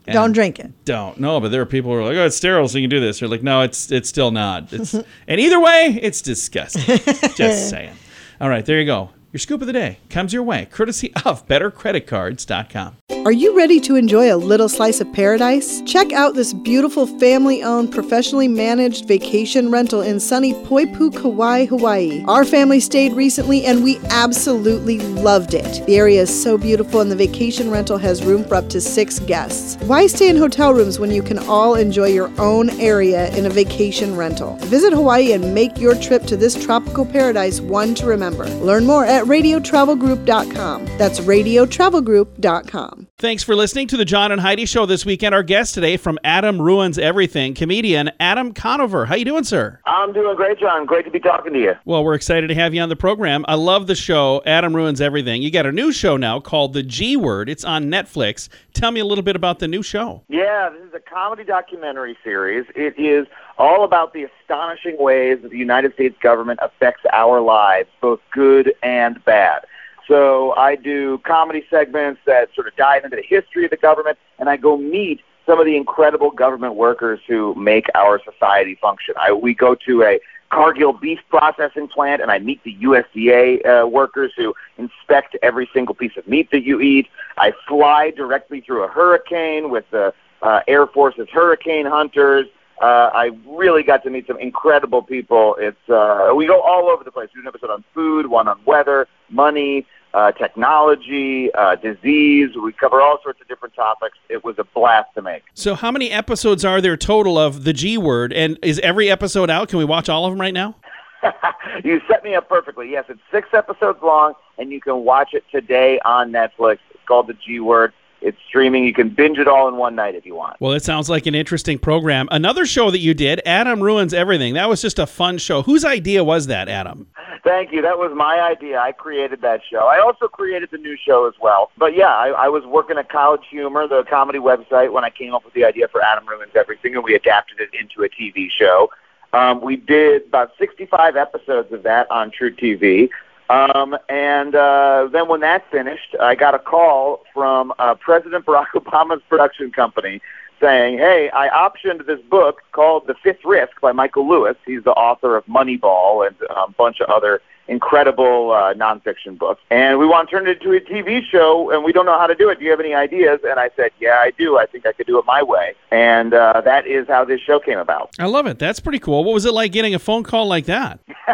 And 0.07 0.13
Don't 0.13 0.31
drink 0.31 0.59
it. 0.59 0.71
Don't. 0.85 1.19
No, 1.19 1.39
but 1.39 1.51
there 1.51 1.61
are 1.61 1.65
people 1.65 1.91
who 1.91 1.97
are 1.97 2.03
like, 2.03 2.17
oh, 2.17 2.25
it's 2.25 2.35
sterile, 2.35 2.67
so 2.67 2.77
you 2.77 2.83
can 2.83 2.89
do 2.89 2.99
this. 2.99 3.19
They're 3.19 3.29
like, 3.29 3.43
no, 3.43 3.61
it's 3.61 3.91
it's 3.91 4.09
still 4.09 4.31
not. 4.31 4.73
It's 4.73 4.93
and 5.27 5.39
either 5.39 5.59
way, 5.59 5.99
it's 6.01 6.21
disgusting. 6.21 6.97
Just 7.35 7.69
saying. 7.69 7.95
All 8.39 8.49
right, 8.49 8.65
there 8.65 8.79
you 8.79 8.85
go. 8.85 9.11
Your 9.33 9.39
scoop 9.39 9.61
of 9.61 9.67
the 9.67 9.73
day 9.73 9.99
comes 10.09 10.33
your 10.33 10.43
way, 10.43 10.67
courtesy 10.69 11.13
of 11.25 11.47
BetterCreditCards.com. 11.47 12.97
Are 13.23 13.31
you 13.31 13.55
ready 13.55 13.79
to 13.81 13.95
enjoy 13.95 14.33
a 14.33 14.35
little 14.35 14.67
slice 14.67 14.99
of 14.99 15.13
paradise? 15.13 15.83
Check 15.83 16.11
out 16.11 16.33
this 16.33 16.53
beautiful 16.53 17.05
family 17.05 17.61
owned, 17.61 17.91
professionally 17.91 18.47
managed 18.47 19.07
vacation 19.07 19.69
rental 19.69 20.01
in 20.01 20.19
sunny 20.19 20.55
Poipu, 20.65 21.15
Kauai, 21.15 21.65
Hawaii. 21.65 22.25
Our 22.27 22.43
family 22.43 22.79
stayed 22.79 23.13
recently 23.13 23.63
and 23.63 23.83
we 23.83 23.99
absolutely 24.09 24.97
loved 24.99 25.53
it. 25.53 25.85
The 25.85 25.97
area 25.97 26.23
is 26.23 26.43
so 26.43 26.57
beautiful 26.57 26.99
and 26.99 27.11
the 27.11 27.15
vacation 27.15 27.69
rental 27.69 27.99
has 27.99 28.23
room 28.23 28.43
for 28.43 28.55
up 28.55 28.69
to 28.69 28.81
six 28.81 29.19
guests. 29.19 29.75
Why 29.83 30.07
stay 30.07 30.27
in 30.27 30.35
hotel 30.35 30.73
rooms 30.73 30.97
when 30.97 31.11
you 31.11 31.21
can 31.21 31.37
all 31.37 31.75
enjoy 31.75 32.07
your 32.07 32.31
own 32.41 32.71
area 32.81 33.29
in 33.37 33.45
a 33.45 33.51
vacation 33.51 34.15
rental? 34.17 34.55
Visit 34.61 34.93
Hawaii 34.93 35.33
and 35.33 35.53
make 35.53 35.77
your 35.77 35.93
trip 35.93 36.23
to 36.23 36.35
this 36.35 36.55
tropical 36.55 37.05
paradise 37.05 37.61
one 37.61 37.93
to 37.95 38.07
remember. 38.07 38.45
Learn 38.61 38.83
more 38.87 39.05
at 39.05 39.20
radiotravelgroup.com. 39.25 40.85
That's 40.97 41.19
radiotravelgroup.com. 41.19 43.07
Thanks 43.21 43.43
for 43.43 43.55
listening 43.55 43.85
to 43.89 43.97
the 43.97 44.03
John 44.03 44.31
and 44.31 44.41
Heidi 44.41 44.65
Show 44.65 44.87
this 44.87 45.05
weekend. 45.05 45.35
Our 45.35 45.43
guest 45.43 45.75
today 45.75 45.95
from 45.95 46.17
Adam 46.23 46.59
Ruins 46.59 46.97
Everything, 46.97 47.53
comedian 47.53 48.09
Adam 48.19 48.51
Conover. 48.51 49.05
How 49.05 49.13
you 49.13 49.25
doing, 49.25 49.43
sir? 49.43 49.79
I'm 49.85 50.11
doing 50.11 50.35
great, 50.35 50.57
John. 50.57 50.87
Great 50.87 51.05
to 51.05 51.11
be 51.11 51.19
talking 51.19 51.53
to 51.53 51.59
you. 51.59 51.73
Well, 51.85 52.03
we're 52.03 52.15
excited 52.15 52.47
to 52.47 52.55
have 52.55 52.73
you 52.73 52.81
on 52.81 52.89
the 52.89 52.95
program. 52.95 53.45
I 53.47 53.53
love 53.53 53.85
the 53.85 53.93
show, 53.93 54.41
Adam 54.47 54.75
Ruins 54.75 54.99
Everything. 54.99 55.43
You 55.43 55.51
got 55.51 55.67
a 55.67 55.71
new 55.71 55.91
show 55.91 56.17
now 56.17 56.39
called 56.39 56.73
The 56.73 56.81
G 56.81 57.15
Word. 57.15 57.47
It's 57.47 57.63
on 57.63 57.91
Netflix. 57.91 58.49
Tell 58.73 58.89
me 58.89 58.99
a 59.01 59.05
little 59.05 59.23
bit 59.23 59.35
about 59.35 59.59
the 59.59 59.67
new 59.67 59.83
show. 59.83 60.23
Yeah, 60.27 60.71
this 60.71 60.87
is 60.87 60.93
a 60.95 60.99
comedy 60.99 61.43
documentary 61.43 62.17
series. 62.23 62.65
It 62.75 62.97
is 62.97 63.27
all 63.59 63.83
about 63.83 64.13
the 64.13 64.23
astonishing 64.23 64.97
ways 64.97 65.37
that 65.43 65.51
the 65.51 65.59
United 65.59 65.93
States 65.93 66.17
government 66.23 66.59
affects 66.63 67.03
our 67.13 67.39
lives, 67.39 67.87
both 68.01 68.19
good 68.33 68.73
and 68.81 69.23
bad. 69.25 69.59
So 70.07 70.53
I 70.55 70.75
do 70.75 71.19
comedy 71.19 71.63
segments 71.69 72.21
that 72.25 72.49
sort 72.55 72.67
of 72.67 72.75
dive 72.75 73.03
into 73.03 73.15
the 73.15 73.23
history 73.23 73.65
of 73.65 73.71
the 73.71 73.77
government, 73.77 74.17
and 74.39 74.49
I 74.49 74.57
go 74.57 74.77
meet 74.77 75.21
some 75.45 75.59
of 75.59 75.65
the 75.65 75.75
incredible 75.75 76.31
government 76.31 76.75
workers 76.75 77.19
who 77.27 77.55
make 77.55 77.87
our 77.95 78.19
society 78.23 78.77
function. 78.81 79.15
I, 79.17 79.31
we 79.31 79.53
go 79.53 79.75
to 79.87 80.03
a 80.03 80.19
Cargill 80.51 80.91
beef 80.91 81.19
processing 81.29 81.87
plant, 81.87 82.21
and 82.21 82.29
I 82.29 82.39
meet 82.39 82.61
the 82.63 82.75
USDA 82.81 83.65
uh, 83.65 83.87
workers 83.87 84.33
who 84.35 84.53
inspect 84.77 85.37
every 85.41 85.69
single 85.73 85.95
piece 85.95 86.11
of 86.17 86.27
meat 86.27 86.51
that 86.51 86.63
you 86.63 86.81
eat. 86.81 87.07
I 87.37 87.53
fly 87.67 88.11
directly 88.11 88.59
through 88.59 88.83
a 88.83 88.87
hurricane 88.89 89.69
with 89.69 89.85
the 89.91 90.13
uh, 90.41 90.59
Air 90.67 90.87
Force's 90.87 91.29
hurricane 91.31 91.85
hunters. 91.85 92.47
Uh, 92.81 93.11
I 93.13 93.29
really 93.45 93.83
got 93.83 94.03
to 94.03 94.09
meet 94.09 94.25
some 94.25 94.39
incredible 94.39 95.03
people. 95.03 95.55
It's 95.59 95.77
uh, 95.87 96.31
we 96.35 96.47
go 96.47 96.61
all 96.61 96.89
over 96.89 97.03
the 97.03 97.11
place. 97.11 97.29
We 97.35 97.41
do 97.41 97.47
an 97.47 97.47
episode 97.47 97.69
on 97.69 97.83
food, 97.93 98.25
one 98.25 98.47
on 98.47 98.59
weather, 98.65 99.07
money, 99.29 99.85
uh, 100.15 100.31
technology, 100.31 101.53
uh, 101.53 101.75
disease. 101.75 102.49
We 102.55 102.73
cover 102.73 102.99
all 102.99 103.19
sorts 103.21 103.39
of 103.39 103.47
different 103.47 103.75
topics. 103.75 104.17
It 104.29 104.43
was 104.43 104.55
a 104.57 104.63
blast 104.63 105.13
to 105.13 105.21
make. 105.21 105.43
So, 105.53 105.75
how 105.75 105.91
many 105.91 106.09
episodes 106.09 106.65
are 106.65 106.81
there 106.81 106.97
total 106.97 107.37
of 107.37 107.65
The 107.65 107.73
G 107.73 107.99
Word? 107.99 108.33
And 108.33 108.57
is 108.63 108.79
every 108.79 109.11
episode 109.11 109.51
out? 109.51 109.69
Can 109.69 109.77
we 109.77 109.85
watch 109.85 110.09
all 110.09 110.25
of 110.25 110.31
them 110.31 110.41
right 110.41 110.53
now? 110.53 110.75
you 111.83 112.01
set 112.07 112.23
me 112.23 112.33
up 112.33 112.49
perfectly. 112.49 112.89
Yes, 112.89 113.05
it's 113.09 113.21
six 113.31 113.49
episodes 113.53 113.99
long, 114.01 114.33
and 114.57 114.71
you 114.71 114.81
can 114.81 115.03
watch 115.05 115.33
it 115.33 115.43
today 115.51 115.99
on 116.03 116.31
Netflix. 116.31 116.79
It's 116.89 117.03
called 117.05 117.27
The 117.27 117.35
G 117.45 117.59
Word. 117.59 117.93
It's 118.21 118.37
streaming. 118.47 118.83
You 118.83 118.93
can 118.93 119.09
binge 119.09 119.39
it 119.39 119.47
all 119.47 119.67
in 119.67 119.77
one 119.77 119.95
night 119.95 120.13
if 120.13 120.25
you 120.25 120.35
want. 120.35 120.59
Well, 120.59 120.73
it 120.73 120.83
sounds 120.83 121.09
like 121.09 121.25
an 121.25 121.33
interesting 121.33 121.79
program. 121.79 122.27
Another 122.31 122.65
show 122.65 122.91
that 122.91 122.99
you 122.99 123.13
did, 123.13 123.41
Adam 123.45 123.81
Ruins 123.81 124.13
Everything. 124.13 124.53
That 124.53 124.69
was 124.69 124.81
just 124.81 124.99
a 124.99 125.07
fun 125.07 125.39
show. 125.39 125.63
Whose 125.63 125.83
idea 125.83 126.23
was 126.23 126.47
that, 126.47 126.69
Adam? 126.69 127.07
Thank 127.43 127.71
you. 127.71 127.81
That 127.81 127.97
was 127.97 128.11
my 128.15 128.39
idea. 128.39 128.79
I 128.79 128.91
created 128.91 129.41
that 129.41 129.61
show. 129.69 129.87
I 129.87 129.99
also 129.99 130.27
created 130.27 130.69
the 130.71 130.77
new 130.77 130.95
show 130.95 131.27
as 131.27 131.33
well. 131.41 131.71
But 131.77 131.95
yeah, 131.95 132.13
I, 132.13 132.27
I 132.27 132.47
was 132.47 132.63
working 132.65 132.97
at 132.99 133.09
College 133.09 133.41
Humor, 133.49 133.87
the 133.87 134.03
comedy 134.07 134.39
website, 134.39 134.91
when 134.93 135.03
I 135.03 135.09
came 135.09 135.33
up 135.33 135.43
with 135.43 135.55
the 135.55 135.65
idea 135.65 135.87
for 135.87 136.03
Adam 136.03 136.27
Ruins 136.27 136.51
Everything, 136.55 136.95
and 136.95 137.03
we 137.03 137.15
adapted 137.15 137.59
it 137.59 137.69
into 137.73 138.03
a 138.03 138.09
TV 138.09 138.49
show. 138.51 138.91
Um, 139.33 139.61
we 139.61 139.77
did 139.77 140.27
about 140.27 140.51
65 140.59 141.15
episodes 141.15 141.71
of 141.71 141.83
that 141.83 142.09
on 142.11 142.31
truTV. 142.31 143.09
Um, 143.49 143.97
and 144.07 144.55
uh, 144.55 145.09
then 145.11 145.27
when 145.27 145.41
that 145.41 145.69
finished, 145.71 146.15
I 146.21 146.35
got 146.35 146.55
a 146.55 146.59
call 146.59 147.23
from 147.33 147.73
uh, 147.79 147.95
President 147.95 148.45
Barack 148.45 148.67
Obama's 148.75 149.21
production 149.27 149.71
company 149.71 150.21
saying, 150.61 150.99
"Hey, 150.99 151.29
I 151.33 151.49
optioned 151.49 152.05
this 152.05 152.21
book 152.29 152.61
called 152.71 153.07
The 153.07 153.15
Fifth 153.15 153.43
Risk 153.43 153.81
by 153.81 153.91
Michael 153.91 154.29
Lewis. 154.29 154.55
He's 154.65 154.83
the 154.83 154.91
author 154.91 155.35
of 155.35 155.45
Moneyball 155.47 156.27
and 156.27 156.35
a 156.49 156.71
bunch 156.71 157.01
of 157.01 157.09
other 157.09 157.41
incredible 157.71 158.51
uh, 158.51 158.73
nonfiction 158.73 159.39
book. 159.39 159.57
and 159.71 159.97
we 159.97 160.05
want 160.05 160.29
to 160.29 160.35
turn 160.35 160.47
it 160.47 160.61
into 160.61 160.73
a 160.73 160.81
TV 160.81 161.23
show, 161.23 161.71
and 161.71 161.83
we 161.83 161.93
don't 161.93 162.05
know 162.05 162.19
how 162.19 162.27
to 162.27 162.35
do 162.35 162.49
it. 162.49 162.59
Do 162.59 162.65
you 162.65 162.71
have 162.71 162.81
any 162.81 162.93
ideas?" 162.93 163.39
And 163.47 163.59
I 163.59 163.69
said, 163.75 163.91
"Yeah, 163.99 164.19
I 164.21 164.31
do. 164.37 164.57
I 164.57 164.65
think 164.65 164.85
I 164.85 164.91
could 164.91 165.07
do 165.07 165.17
it 165.17 165.25
my 165.25 165.41
way." 165.41 165.73
And 165.89 166.33
uh, 166.33 166.61
that 166.65 166.85
is 166.85 167.07
how 167.07 167.23
this 167.23 167.39
show 167.39 167.59
came 167.59 167.79
about. 167.79 168.11
I 168.19 168.25
love 168.25 168.45
it. 168.45 168.59
That's 168.59 168.81
pretty 168.81 168.99
cool. 168.99 169.23
What 169.23 169.33
was 169.33 169.45
it 169.45 169.53
like 169.53 169.71
getting 169.71 169.95
a 169.95 169.99
phone 169.99 170.23
call 170.23 170.47
like 170.47 170.65
that? 170.65 170.99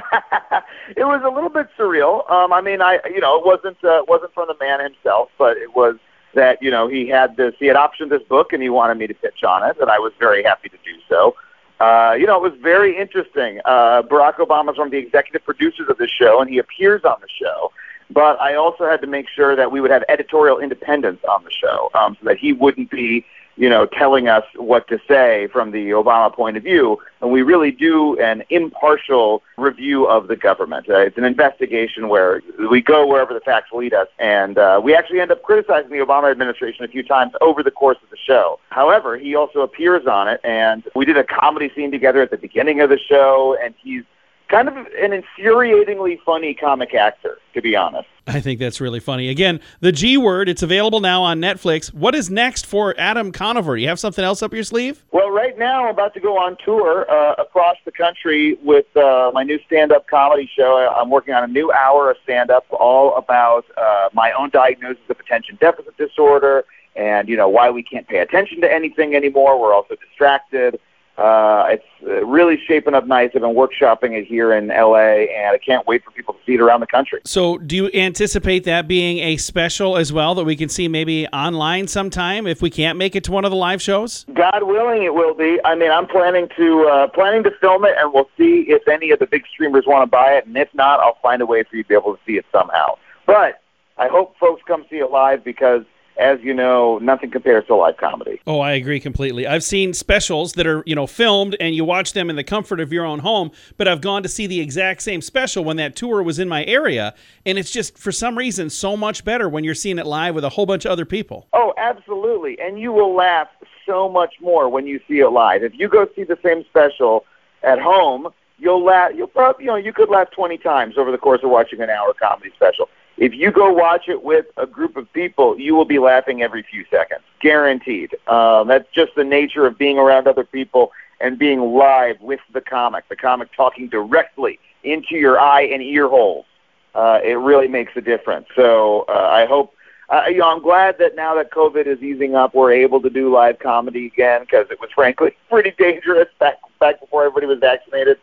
it 0.96 1.06
was 1.06 1.22
a 1.26 1.30
little 1.30 1.50
bit 1.50 1.68
surreal. 1.78 2.30
Um, 2.32 2.54
I 2.54 2.62
mean, 2.62 2.82
I 2.82 3.00
you 3.06 3.20
know, 3.20 3.38
it 3.40 3.46
wasn't 3.46 3.78
uh, 3.84 4.04
it 4.04 4.08
wasn't 4.08 4.34
from 4.34 4.48
the 4.48 4.56
man 4.60 4.80
himself, 4.80 5.30
but 5.40 5.58
it 5.58 5.76
was 5.76 5.96
that 6.36 6.62
you 6.62 6.70
know 6.70 6.88
he 6.88 7.08
had 7.08 7.36
this 7.36 7.56
he 7.58 7.66
had 7.66 7.76
optioned 7.76 8.10
this 8.10 8.22
book 8.24 8.54
and 8.54 8.62
he 8.62 8.70
wanted 8.70 8.98
me 8.98 9.08
to 9.08 9.14
pitch 9.16 9.44
on 9.44 9.68
it, 9.68 9.76
and 9.82 9.90
I 9.90 9.98
was 9.98 10.14
very 10.20 10.44
happy 10.44 10.70
to 10.70 10.78
do 10.86 10.94
so. 11.10 11.36
Uh, 11.80 12.16
you 12.18 12.26
know, 12.26 12.36
it 12.44 12.52
was 12.52 12.60
very 12.62 12.98
interesting. 12.98 13.60
Uh, 13.66 14.02
Barack 14.02 14.36
Obama 14.36 14.72
is 14.72 14.78
one 14.78 14.88
of 14.88 14.92
the 14.92 14.98
executive 14.98 15.44
producers 15.46 15.88
of 15.90 15.98
the 15.98 16.08
show, 16.08 16.42
and 16.42 16.50
he 16.50 16.58
appears 16.58 17.04
on 17.04 17.18
the 17.22 17.28
show. 17.30 17.72
But 18.10 18.40
I 18.40 18.56
also 18.56 18.86
had 18.86 19.02
to 19.02 19.08
make 19.08 19.28
sure 19.30 19.56
that 19.56 19.72
we 19.72 19.82
would 19.82 19.92
have 19.92 20.04
editorial 20.10 20.60
independence 20.60 21.20
on 21.30 21.44
the 21.44 21.52
show, 21.52 21.90
um, 21.94 22.18
so 22.20 22.26
that 22.26 22.38
he 22.38 22.54
wouldn't 22.54 22.90
be, 22.90 23.26
you 23.58 23.70
know, 23.70 23.86
telling 23.86 24.28
us 24.28 24.44
what 24.56 24.88
to 24.88 25.00
say 25.08 25.48
from 25.52 25.72
the 25.72 25.90
Obama 25.90 26.34
point 26.34 26.56
of 26.56 26.64
view. 26.64 27.00
And 27.22 27.32
we 27.32 27.42
really 27.42 27.72
do 27.72 28.18
an 28.20 28.44
impartial 28.50 29.42
review 29.58 30.06
of 30.06 30.28
the 30.28 30.36
government. 30.36 30.88
Uh, 30.88 31.00
it's 31.00 31.18
an 31.18 31.24
investigation 31.24 32.08
where 32.08 32.42
we 32.70 32.82
go 32.82 33.08
wherever 33.08 33.34
the 33.34 33.40
facts 33.40 33.72
lead 33.74 33.94
us, 33.94 34.08
and 34.20 34.58
uh, 34.58 34.80
we 34.84 34.96
actually 34.96 35.20
end 35.20 35.32
up 35.32 35.42
criticizing 35.42 35.90
the 35.90 35.98
Obama 35.98 36.30
administration 36.30 36.86
a 36.86 36.88
few 36.88 37.04
times 37.04 37.34
over 37.42 37.64
the 37.64 37.72
course 37.72 37.98
of 38.04 38.10
the 38.12 38.18
show. 38.18 38.60
However, 38.70 39.18
he 39.18 39.36
also 39.36 39.62
appears 39.62 40.06
on 40.06 40.28
it, 40.28 40.40
and 40.44 40.84
we 40.96 41.06
did 41.06 41.18
a 41.18 41.24
comedy 41.24 41.72
scene 41.76 41.92
together 41.92 42.22
at 42.22 42.30
the 42.30 42.38
beginning 42.38 42.82
of 42.82 42.90
the 42.90 43.00
show, 43.00 43.58
and 43.62 43.74
he's 43.82 44.04
kind 44.50 44.68
of 44.68 44.76
an 44.76 45.12
infuriatingly 45.12 46.20
funny 46.26 46.54
comic 46.54 46.94
actor, 46.94 47.38
to 47.54 47.62
be 47.62 47.76
honest. 47.76 48.08
I 48.28 48.42
think 48.42 48.60
that's 48.60 48.82
really 48.82 49.00
funny. 49.00 49.30
Again, 49.30 49.62
the 49.80 49.92
G 49.92 50.18
word, 50.18 50.50
it's 50.50 50.62
available 50.62 51.00
now 51.00 51.24
on 51.24 51.40
Netflix. 51.40 51.94
What 51.94 52.14
is 52.14 52.30
next 52.30 52.66
for 52.66 52.94
Adam 52.98 53.32
Conover? 53.32 53.78
You 53.78 53.88
have 53.88 54.00
something 54.00 54.24
else 54.24 54.44
up 54.44 54.54
your 54.54 54.64
sleeve? 54.64 55.06
Well, 55.12 55.30
right 55.30 55.58
now 55.58 55.86
I'm 55.86 55.94
about 55.94 56.14
to 56.16 56.20
go 56.20 56.38
on 56.38 56.58
tour 56.64 57.10
uh, 57.10 57.36
across 57.38 57.78
the 57.86 57.92
country 57.92 58.58
with 58.64 58.86
uh, 58.98 59.32
my 59.34 59.44
new 59.44 59.60
stand-up 59.66 60.08
comedy 60.08 60.50
show. 60.54 60.94
I'm 60.94 61.10
working 61.10 61.34
on 61.34 61.44
a 61.44 61.48
new 61.48 61.72
hour 61.72 62.12
of 62.12 62.18
stand-up 62.24 62.66
all 62.72 63.16
about 63.16 63.66
uh, 63.78 64.10
my 64.14 64.34
own 64.34 64.50
diagnosis 64.50 65.04
of 65.10 65.20
attention 65.20 65.58
deficit 65.62 65.96
disorder 65.98 66.66
and 66.98 67.30
you 67.30 67.38
know 67.38 67.48
why 67.48 67.70
we 67.70 67.84
can't 67.84 68.08
pay 68.08 68.18
attention 68.18 68.60
to 68.62 68.72
anything 68.72 69.16
anymore. 69.16 69.60
We're 69.62 69.74
also 69.74 69.96
distracted. 69.96 70.80
Uh, 71.18 71.66
it's 71.70 71.84
uh, 72.06 72.24
really 72.26 72.60
shaping 72.68 72.94
up 72.94 73.08
nice. 73.08 73.32
I've 73.34 73.42
been 73.42 73.56
workshopping 73.56 74.12
it 74.12 74.26
here 74.26 74.54
in 74.54 74.68
LA, 74.68 75.26
and 75.26 75.56
I 75.56 75.58
can't 75.58 75.86
wait 75.88 76.04
for 76.04 76.12
people 76.12 76.36
to 76.36 76.40
see 76.46 76.54
it 76.54 76.62
around 76.62 76.82
the 76.82 76.88
country. 76.88 77.22
So, 77.26 77.58
do 77.58 77.76
you 77.76 77.90
anticipate 77.92 78.66
that 78.66 78.88
being 78.88 79.18
a 79.20 79.38
special 79.38 79.98
as 79.98 80.14
well 80.14 80.36
that 80.36 80.44
we 80.44 80.56
can 80.56 80.70
see 80.70 80.88
maybe 80.88 81.26
online 81.30 81.88
sometime 81.88 82.46
if 82.46 82.62
we 82.62 82.70
can't 82.70 83.00
make 83.00 83.16
it 83.16 83.24
to 83.24 83.32
one 83.32 83.46
of 83.46 83.52
the 83.52 83.58
live 83.58 83.82
shows? 83.82 84.28
God 84.36 84.62
willing, 84.62 85.04
it 85.04 85.16
will 85.16 85.34
be. 85.34 85.60
I 85.66 85.74
mean, 85.74 85.90
I'm 85.90 86.06
planning 86.06 86.50
to 86.56 86.88
uh, 86.88 87.08
planning 87.08 87.44
to 87.46 87.52
film 87.60 87.84
it, 87.86 87.96
and 87.98 88.14
we'll 88.14 88.30
see 88.38 88.66
if 88.68 88.88
any 88.88 89.10
of 89.10 89.18
the 89.18 89.26
big 89.26 89.44
streamers 89.52 89.86
want 89.88 90.04
to 90.04 90.08
buy 90.12 90.34
it, 90.34 90.46
and 90.46 90.56
if 90.56 90.70
not, 90.76 91.00
I'll 91.00 91.18
find 91.24 91.42
a 91.42 91.48
way 91.48 91.64
for 91.64 91.78
you 91.78 91.84
to 91.84 91.90
be 91.90 91.96
able 91.96 92.14
to 92.14 92.20
see 92.28 92.34
it 92.34 92.46
somehow. 92.52 92.96
But 93.26 93.62
I 93.98 94.08
hope 94.08 94.36
folks 94.40 94.62
come 94.68 94.86
see 94.88 94.98
it 94.98 95.10
live 95.10 95.44
because, 95.44 95.82
as 96.20 96.40
you 96.42 96.54
know, 96.54 96.98
nothing 97.00 97.30
compares 97.32 97.66
to 97.68 97.76
live 97.76 97.98
comedy. 97.98 98.42
Oh, 98.48 98.60
I 98.60 98.74
agree 98.74 99.00
completely. 99.00 99.46
I've 99.46 99.64
seen 99.64 99.94
specials 99.94 100.54
that 100.54 100.66
are, 100.66 100.84
you 100.86 100.96
know, 100.96 101.08
filmed 101.08 101.56
and 101.60 101.76
you 101.76 101.86
watch 101.86 102.14
them 102.14 102.30
in 102.30 102.36
the 102.36 102.44
comfort 102.44 102.80
of 102.80 102.92
your 102.92 103.06
own 103.06 103.20
home, 103.20 103.52
but 103.78 103.88
I've 103.88 104.02
gone 104.02 104.24
to 104.24 104.30
see 104.30 104.48
the 104.48 104.60
exact 104.60 105.02
same 105.02 105.22
special 105.22 105.64
when 105.64 105.78
that 105.78 105.96
tour 105.96 106.24
was 106.24 106.40
in 106.40 106.50
my 106.50 106.66
area, 106.66 107.14
and 107.46 107.58
it's 107.58 107.72
just 107.72 107.98
for 107.98 108.12
some 108.12 108.38
reason 108.38 108.70
so 108.70 108.98
much 108.98 109.24
better 109.24 109.48
when 109.48 109.64
you're 109.64 109.76
seeing 109.76 110.00
it 110.00 110.06
live 110.06 110.36
with 110.36 110.44
a 110.44 110.50
whole 110.50 110.66
bunch 110.66 110.86
of 110.86 110.92
other 110.92 111.06
people. 111.06 111.48
Oh, 111.54 111.74
absolutely. 111.78 112.60
And 112.60 112.80
you 112.80 112.92
will 112.92 113.16
laugh 113.16 113.48
so 113.86 114.10
much 114.10 114.36
more 114.42 114.70
when 114.70 114.86
you 114.86 115.00
see 115.08 115.20
it 115.20 115.30
live. 115.30 115.64
If 115.64 115.74
you 115.76 115.88
go 115.88 116.08
see 116.16 116.24
the 116.24 116.38
same 116.44 116.66
special 116.66 117.26
at 117.64 117.80
home, 117.80 118.28
you'll 118.60 118.84
laugh 118.84 119.12
you'll 119.16 119.28
probably 119.28 119.66
you 119.66 119.72
know, 119.72 119.76
you 119.76 119.94
could 119.94 120.10
laugh 120.10 120.30
twenty 120.32 120.58
times 120.58 120.98
over 120.98 121.12
the 121.12 121.18
course 121.18 121.42
of 121.44 121.50
watching 121.50 121.82
an 121.82 121.90
hour 121.90 122.14
comedy 122.14 122.52
special. 122.56 122.90
If 123.18 123.34
you 123.34 123.52
go 123.52 123.72
watch 123.74 124.08
it 124.08 124.24
with 124.24 124.46
a 124.58 124.68
group 124.68 124.96
of 124.96 125.12
people, 125.12 125.60
you 125.60 125.76
will 125.76 125.86
be 125.86 126.00
laughing 126.00 126.44
every 126.44 126.64
few 126.64 126.86
seconds. 126.92 127.22
Guaranteed. 127.42 128.16
Um, 128.28 128.68
that's 128.68 128.88
just 128.94 129.16
the 129.16 129.24
nature 129.24 129.66
of 129.66 129.78
being 129.78 129.98
around 129.98 130.28
other 130.28 130.44
people 130.44 130.92
and 131.20 131.40
being 131.40 131.60
live 131.74 132.22
with 132.22 132.40
the 132.54 132.62
comic, 132.62 133.10
the 133.10 133.16
comic 133.16 133.50
talking 133.56 133.90
directly 133.90 134.60
into 134.84 135.16
your 135.16 135.40
eye 135.40 135.64
and 135.64 135.82
ear 135.82 136.08
holes. 136.08 136.46
Uh, 136.94 137.20
it 137.24 137.34
really 137.34 137.68
makes 137.68 137.94
a 137.96 138.02
difference. 138.02 138.48
So 138.56 139.06
uh, 139.10 139.30
I 139.32 139.46
hope 139.46 139.74
uh, 140.10 140.24
you 140.30 140.38
know, 140.38 140.50
I'm 140.50 140.62
glad 140.62 140.98
that 141.00 141.16
now 141.16 141.36
that 141.36 141.52
COVID 141.52 141.86
is 141.86 142.02
easing 142.02 142.34
up, 142.34 142.56
we're 142.56 142.72
able 142.72 143.02
to 143.02 143.10
do 143.10 143.34
live 143.34 143.60
comedy 143.60 144.06
again 144.06 144.42
because 144.42 144.68
it 144.72 144.80
was 144.80 144.90
frankly 144.96 145.36
pretty 145.50 145.72
dangerous 145.78 146.30
back 146.40 146.60
back 146.80 147.00
before 147.00 147.26
everybody 147.26 147.46
was 147.48 147.60
vaccinated. 147.60 148.18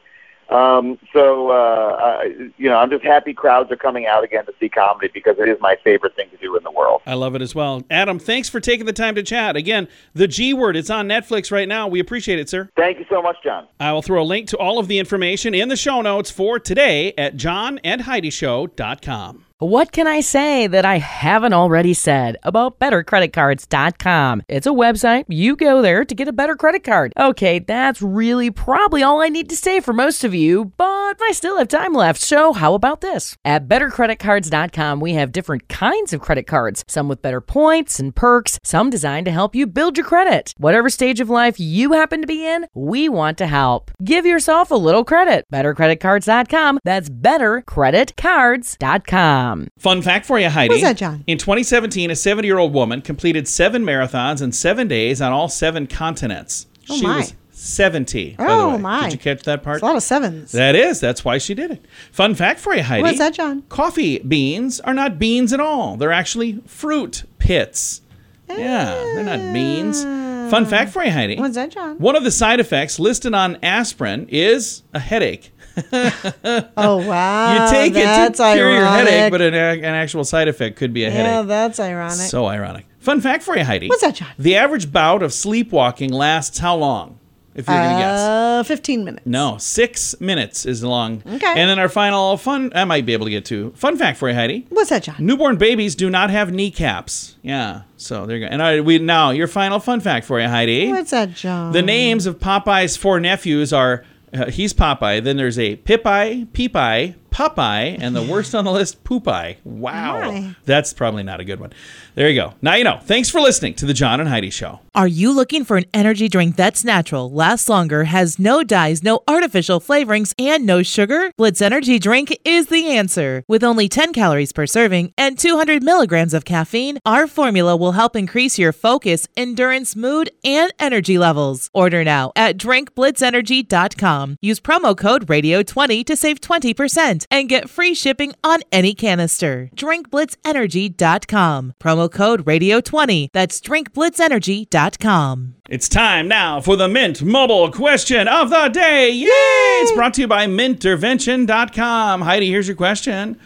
Um, 0.50 0.98
so, 1.12 1.50
uh, 1.50 1.54
uh, 1.54 2.22
you 2.56 2.68
know, 2.68 2.76
I'm 2.76 2.90
just 2.90 3.04
happy 3.04 3.34
crowds 3.34 3.70
are 3.72 3.76
coming 3.76 4.06
out 4.06 4.24
again 4.24 4.46
to 4.46 4.52
see 4.60 4.68
comedy 4.68 5.10
because 5.12 5.36
it 5.38 5.48
is 5.48 5.58
my 5.60 5.76
favorite 5.82 6.14
thing 6.16 6.28
to 6.30 6.36
do 6.36 6.56
in 6.56 6.62
the 6.62 6.70
world. 6.70 7.02
I 7.06 7.14
love 7.14 7.34
it 7.34 7.42
as 7.42 7.54
well. 7.54 7.82
Adam, 7.90 8.18
thanks 8.18 8.48
for 8.48 8.60
taking 8.60 8.86
the 8.86 8.92
time 8.92 9.14
to 9.14 9.22
chat. 9.22 9.56
Again, 9.56 9.88
the 10.12 10.28
G 10.28 10.54
word, 10.54 10.76
it's 10.76 10.90
on 10.90 11.08
Netflix 11.08 11.50
right 11.50 11.68
now. 11.68 11.88
We 11.88 12.00
appreciate 12.00 12.38
it, 12.38 12.48
sir. 12.48 12.70
Thank 12.76 12.98
you 12.98 13.06
so 13.08 13.22
much, 13.22 13.36
John. 13.42 13.66
I 13.80 13.92
will 13.92 14.02
throw 14.02 14.22
a 14.22 14.24
link 14.24 14.48
to 14.48 14.58
all 14.58 14.78
of 14.78 14.88
the 14.88 14.98
information 14.98 15.54
in 15.54 15.68
the 15.68 15.76
show 15.76 16.02
notes 16.02 16.30
for 16.30 16.58
today 16.58 17.14
at 17.16 17.36
johnandheidishow.com. 17.36 19.44
What 19.64 19.92
can 19.92 20.06
I 20.06 20.20
say 20.20 20.66
that 20.66 20.84
I 20.84 20.98
haven't 20.98 21.54
already 21.54 21.94
said 21.94 22.36
about 22.42 22.78
bettercreditcards.com? 22.78 24.42
It's 24.46 24.66
a 24.66 24.70
website. 24.70 25.24
You 25.26 25.56
go 25.56 25.80
there 25.80 26.04
to 26.04 26.14
get 26.14 26.28
a 26.28 26.34
better 26.34 26.54
credit 26.54 26.84
card. 26.84 27.14
Okay, 27.18 27.60
that's 27.60 28.02
really 28.02 28.50
probably 28.50 29.02
all 29.02 29.22
I 29.22 29.30
need 29.30 29.48
to 29.48 29.56
say 29.56 29.80
for 29.80 29.94
most 29.94 30.22
of 30.22 30.34
you, 30.34 30.66
but 30.76 31.16
I 31.18 31.30
still 31.32 31.56
have 31.56 31.68
time 31.68 31.94
left. 31.94 32.20
So, 32.20 32.52
how 32.52 32.74
about 32.74 33.00
this? 33.00 33.38
At 33.42 33.66
bettercreditcards.com, 33.66 35.00
we 35.00 35.14
have 35.14 35.32
different 35.32 35.70
kinds 35.70 36.12
of 36.12 36.20
credit 36.20 36.46
cards, 36.46 36.84
some 36.86 37.08
with 37.08 37.22
better 37.22 37.40
points 37.40 37.98
and 37.98 38.14
perks, 38.14 38.58
some 38.62 38.90
designed 38.90 39.24
to 39.24 39.32
help 39.32 39.54
you 39.54 39.66
build 39.66 39.96
your 39.96 40.06
credit. 40.06 40.52
Whatever 40.58 40.90
stage 40.90 41.20
of 41.20 41.30
life 41.30 41.58
you 41.58 41.92
happen 41.92 42.20
to 42.20 42.26
be 42.26 42.46
in, 42.46 42.66
we 42.74 43.08
want 43.08 43.38
to 43.38 43.46
help. 43.46 43.90
Give 44.04 44.26
yourself 44.26 44.70
a 44.70 44.74
little 44.74 45.04
credit. 45.04 45.46
Bettercreditcards.com. 45.50 46.80
That's 46.84 47.08
bettercreditcards.com. 47.08 49.53
Um, 49.54 49.68
fun 49.78 50.02
fact 50.02 50.26
for 50.26 50.38
you, 50.38 50.48
Heidi. 50.48 50.70
What's 50.74 50.82
that, 50.82 50.96
John? 50.96 51.24
In 51.26 51.38
2017, 51.38 52.10
a 52.10 52.16
70 52.16 52.46
year 52.46 52.58
old 52.58 52.72
woman 52.74 53.00
completed 53.00 53.48
seven 53.48 53.84
marathons 53.84 54.42
in 54.42 54.52
seven 54.52 54.88
days 54.88 55.20
on 55.22 55.32
all 55.32 55.48
seven 55.48 55.86
continents. 55.86 56.66
Oh, 56.90 56.96
she 56.96 57.02
my. 57.04 57.16
was 57.18 57.34
70. 57.52 58.34
by 58.36 58.44
the 58.44 58.50
Oh, 58.52 58.70
way. 58.70 58.78
my. 58.78 59.02
Did 59.04 59.12
you 59.12 59.18
catch 59.18 59.42
that 59.44 59.62
part? 59.62 59.76
It's 59.76 59.82
a 59.82 59.86
lot 59.86 59.96
of 59.96 60.02
sevens. 60.02 60.52
That 60.52 60.74
is. 60.74 61.00
That's 61.00 61.24
why 61.24 61.38
she 61.38 61.54
did 61.54 61.70
it. 61.70 61.84
Fun 62.12 62.34
fact 62.34 62.60
for 62.60 62.74
you, 62.74 62.82
Heidi. 62.82 63.02
What's 63.02 63.18
that, 63.18 63.34
John? 63.34 63.62
Coffee 63.68 64.18
beans 64.18 64.80
are 64.80 64.94
not 64.94 65.18
beans 65.18 65.52
at 65.52 65.60
all. 65.60 65.96
They're 65.96 66.12
actually 66.12 66.60
fruit 66.66 67.24
pits. 67.38 68.02
Yeah, 68.48 68.94
they're 68.94 69.24
not 69.24 69.52
beans. 69.54 70.02
Fun 70.50 70.66
fact 70.66 70.90
for 70.92 71.02
you, 71.02 71.10
Heidi. 71.10 71.36
What's 71.38 71.54
that, 71.54 71.70
John? 71.70 71.96
One 71.98 72.14
of 72.16 72.22
the 72.24 72.30
side 72.30 72.60
effects 72.60 72.98
listed 73.00 73.32
on 73.34 73.56
aspirin 73.62 74.26
is 74.28 74.82
a 74.92 74.98
headache. 74.98 75.50
Oh 76.76 76.96
wow! 77.08 77.64
You 77.66 77.70
take 77.70 77.92
it 77.92 78.00
to 78.00 78.04
that's 78.04 78.38
cure 78.38 78.70
your 78.72 78.86
headache, 78.86 79.30
but 79.30 79.40
an, 79.40 79.54
an 79.54 79.84
actual 79.84 80.24
side 80.24 80.48
effect 80.48 80.76
could 80.76 80.92
be 80.92 81.04
a 81.04 81.08
yeah, 81.08 81.14
headache. 81.14 81.48
that's 81.48 81.80
ironic. 81.80 82.16
So 82.28 82.46
ironic. 82.46 82.86
Fun 82.98 83.20
fact 83.20 83.42
for 83.42 83.56
you, 83.56 83.64
Heidi. 83.64 83.88
What's 83.88 84.02
that, 84.02 84.14
John? 84.14 84.28
The 84.38 84.56
average 84.56 84.92
bout 84.92 85.22
of 85.22 85.32
sleepwalking 85.32 86.12
lasts 86.12 86.58
how 86.58 86.76
long? 86.76 87.18
If 87.54 87.68
you're 87.68 87.76
gonna 87.76 87.98
guess. 87.98 88.20
Uh, 88.20 88.62
fifteen 88.64 89.04
minutes. 89.04 89.26
No, 89.26 89.58
six 89.58 90.20
minutes 90.20 90.66
is 90.66 90.82
long. 90.82 91.22
Okay. 91.24 91.46
And 91.46 91.70
then 91.70 91.78
our 91.78 91.88
final 91.88 92.36
fun, 92.36 92.72
I 92.74 92.84
might 92.84 93.06
be 93.06 93.12
able 93.12 93.26
to 93.26 93.30
get 93.30 93.44
to. 93.46 93.70
Fun 93.76 93.96
fact 93.96 94.18
for 94.18 94.28
you, 94.28 94.34
Heidi. 94.34 94.66
What's 94.70 94.90
that, 94.90 95.04
John? 95.04 95.16
Newborn 95.20 95.56
babies 95.56 95.94
do 95.94 96.10
not 96.10 96.30
have 96.30 96.52
kneecaps. 96.52 97.36
Yeah. 97.42 97.82
So 97.96 98.26
there 98.26 98.38
you 98.38 98.46
go. 98.46 98.50
And 98.50 98.60
I, 98.60 98.80
we 98.80 98.98
now 98.98 99.30
your 99.30 99.46
final 99.46 99.78
fun 99.78 100.00
fact 100.00 100.26
for 100.26 100.40
you, 100.40 100.48
Heidi. 100.48 100.90
What's 100.90 101.12
that, 101.12 101.34
John? 101.34 101.72
The 101.72 101.82
names 101.82 102.26
of 102.26 102.40
Popeye's 102.40 102.96
four 102.96 103.20
nephews 103.20 103.72
are 103.72 104.04
uh, 104.34 104.50
he's 104.50 104.74
Popeye. 104.74 105.22
Then 105.22 105.36
there's 105.36 105.58
a 105.58 105.76
Pipeye, 105.76 106.46
Peepeye, 106.48 107.14
Popeye, 107.34 107.98
and 108.00 108.14
the 108.14 108.22
worst 108.22 108.54
on 108.54 108.64
the 108.64 108.70
list, 108.70 109.02
Poopeye. 109.02 109.56
Wow. 109.64 110.20
My. 110.30 110.54
That's 110.66 110.92
probably 110.92 111.24
not 111.24 111.40
a 111.40 111.44
good 111.44 111.58
one. 111.58 111.72
There 112.14 112.28
you 112.28 112.40
go. 112.40 112.54
Now 112.62 112.74
you 112.74 112.84
know. 112.84 113.00
Thanks 113.02 113.28
for 113.28 113.40
listening 113.40 113.74
to 113.74 113.86
the 113.86 113.92
John 113.92 114.20
and 114.20 114.28
Heidi 114.28 114.50
Show. 114.50 114.78
Are 114.94 115.08
you 115.08 115.32
looking 115.32 115.64
for 115.64 115.76
an 115.76 115.86
energy 115.92 116.28
drink 116.28 116.54
that's 116.54 116.84
natural, 116.84 117.28
lasts 117.28 117.68
longer, 117.68 118.04
has 118.04 118.38
no 118.38 118.62
dyes, 118.62 119.02
no 119.02 119.24
artificial 119.26 119.80
flavorings, 119.80 120.32
and 120.38 120.64
no 120.64 120.84
sugar? 120.84 121.32
Blitz 121.36 121.60
Energy 121.60 121.98
Drink 121.98 122.38
is 122.44 122.68
the 122.68 122.86
answer. 122.86 123.42
With 123.48 123.64
only 123.64 123.88
10 123.88 124.12
calories 124.12 124.52
per 124.52 124.66
serving 124.68 125.12
and 125.18 125.36
200 125.36 125.82
milligrams 125.82 126.34
of 126.34 126.44
caffeine, 126.44 126.98
our 127.04 127.26
formula 127.26 127.74
will 127.74 127.92
help 127.92 128.14
increase 128.14 128.60
your 128.60 128.72
focus, 128.72 129.26
endurance, 129.36 129.96
mood, 129.96 130.30
and 130.44 130.72
energy 130.78 131.18
levels. 131.18 131.68
Order 131.74 132.04
now 132.04 132.30
at 132.36 132.56
drinkblitzenergy.com. 132.56 134.36
Use 134.40 134.60
promo 134.60 134.96
code 134.96 135.26
RADIO20 135.26 136.06
to 136.06 136.14
save 136.14 136.40
20% 136.40 137.23
and 137.30 137.48
get 137.48 137.70
free 137.70 137.94
shipping 137.94 138.34
on 138.42 138.60
any 138.72 138.94
canister. 138.94 139.70
drinkblitzenergy.com. 139.76 141.74
Promo 141.80 142.10
code 142.10 142.44
RADIO20. 142.44 143.28
That's 143.32 143.60
drinkblitzenergy.com. 143.60 145.54
It's 145.68 145.88
time 145.88 146.28
now 146.28 146.60
for 146.60 146.76
the 146.76 146.88
Mint 146.88 147.22
Mobile 147.22 147.72
question 147.72 148.28
of 148.28 148.50
the 148.50 148.68
day. 148.68 149.10
Yay! 149.10 149.28
It's 149.28 149.92
brought 149.92 150.14
to 150.14 150.20
you 150.22 150.28
by 150.28 150.46
mintervention.com. 150.46 152.20
Heidi, 152.20 152.50
here's 152.50 152.68
your 152.68 152.76
question. 152.76 153.38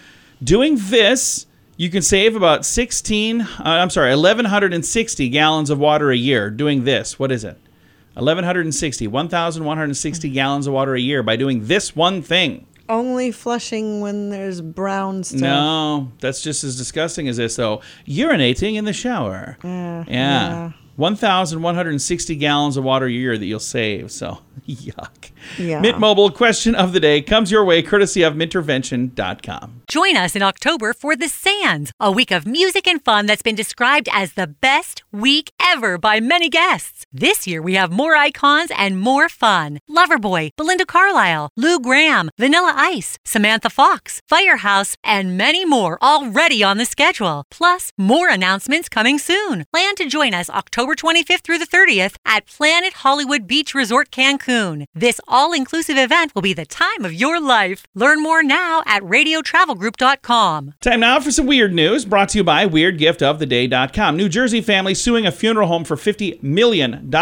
Doing 0.43 0.77
this, 0.79 1.47
you 1.77 1.91
can 1.91 2.03
save 2.03 2.35
about 2.35 2.67
16, 2.67 3.41
uh, 3.41 3.47
I'm 3.65 3.91
sorry, 3.91 4.11
1,160 4.11 5.29
gallons 5.29 5.71
of 5.71 5.79
water 5.79 6.11
a 6.11 6.17
year 6.17 6.51
doing 6.51 6.83
this. 6.85 7.19
What 7.19 7.31
is 7.31 7.45
it? 7.45 7.57
1,160, 8.15 9.07
1,160 9.07 10.31
gallons 10.31 10.67
of 10.67 10.73
water 10.73 10.95
a 10.97 11.01
year 11.01 11.23
by 11.23 11.37
doing 11.37 11.67
this 11.67 11.95
one 11.95 12.21
thing. 12.21 12.67
Only 12.89 13.31
flushing 13.33 14.01
when 14.01 14.31
there's 14.31 14.61
brown 14.61 15.23
stuff. 15.25 15.41
No, 15.41 16.11
that's 16.21 16.41
just 16.43 16.65
as 16.65 16.77
disgusting 16.77 17.29
as 17.29 17.37
this, 17.37 17.57
though. 17.57 17.83
Urinating 18.07 18.77
in 18.77 18.85
the 18.87 18.93
shower. 18.95 19.59
Yeah, 19.63 20.05
Yeah. 20.09 20.09
yeah. 20.09 20.73
1,160 20.99 22.35
gallons 22.37 22.77
of 22.77 22.83
water 22.83 23.07
a 23.07 23.11
year 23.11 23.39
that 23.39 23.47
you'll 23.47 23.61
save. 23.61 24.11
So, 24.11 24.39
yuck. 24.69 25.31
Yeah. 25.57 25.81
Mint 25.81 25.99
Mobile 26.01 26.31
question 26.31 26.75
of 26.75 26.93
the 26.93 26.99
day 26.99 27.23
comes 27.23 27.53
your 27.53 27.65
way 27.65 27.83
courtesy 27.83 28.23
of 28.23 28.35
mintervention.com. 28.35 29.83
Join 29.87 30.17
us 30.17 30.35
in 30.35 30.43
October 30.43 30.93
for 30.93 31.15
The 31.15 31.29
Sands, 31.29 31.93
a 32.01 32.11
week 32.11 32.31
of 32.33 32.47
music 32.47 32.87
and 32.89 33.03
fun 33.03 33.27
that's 33.27 33.43
been 33.43 33.55
described 33.55 34.09
as 34.13 34.33
the 34.33 34.49
best 34.49 35.03
week 35.13 35.53
ever 35.63 35.97
by 35.99 36.19
many 36.21 36.49
guests. 36.51 37.07
This 37.13 37.47
year 37.47 37.63
we 37.63 37.75
have 37.75 37.93
more 37.93 38.15
icons 38.17 38.71
and 38.77 39.01
more 39.01 39.29
fun. 39.29 39.79
Loverboy, 39.89 40.51
Belinda 40.57 40.85
Carlisle, 40.85 41.51
Lou 41.57 41.79
Gramm, 41.81 42.29
Vanilla 42.37 42.75
Ice, 42.77 43.19
Samantha 43.25 43.71
Fox, 43.71 44.21
Firehouse, 44.29 44.97
and 45.05 45.39
many 45.39 45.65
more 45.65 45.97
already 46.03 46.63
on 46.63 46.77
the 46.77 46.85
schedule. 46.85 47.45
Plus, 47.51 47.93
more 47.97 48.29
announcements 48.29 48.89
coming 48.89 49.19
soon. 49.19 49.65
Plan 49.73 49.95
to 49.95 50.07
join 50.07 50.35
us 50.35 50.51
October 50.51 50.88
25th 50.95 51.43
through 51.43 51.59
the 51.59 51.67
30th 51.67 52.17
at 52.25 52.47
Planet 52.47 52.93
Hollywood 52.95 53.47
Beach 53.47 53.75
Resort 53.75 54.11
Cancun. 54.11 54.85
This 54.95 55.21
all 55.29 55.53
inclusive 55.53 55.97
event 55.97 56.35
will 56.35 56.43
be 56.43 56.53
the 56.53 56.67
time 56.67 57.05
of 57.05 57.13
your 57.13 57.41
life. 57.41 57.87
Learn 57.95 58.23
more 58.23 58.43
now 58.43 58.83
at 58.87 59.03
radiotravelgroup.com. 59.03 60.75
Time 60.81 61.01
now 61.01 61.21
for 61.21 61.31
some 61.31 61.47
weird 61.47 61.73
news 61.75 62.05
brought 62.05 62.31
to 62.31 62.39
you 62.39 62.45
by 62.45 62.67
WeirdGiftOfTheDay.com. 62.67 64.17
New 64.17 64.29
Jersey 64.29 64.61
family 64.61 64.95
suing 64.95 65.27
a 65.27 65.33
funeral 65.33 65.69
home 65.69 65.85
for 65.85 65.97
$50 65.97 66.43
million 66.43 67.13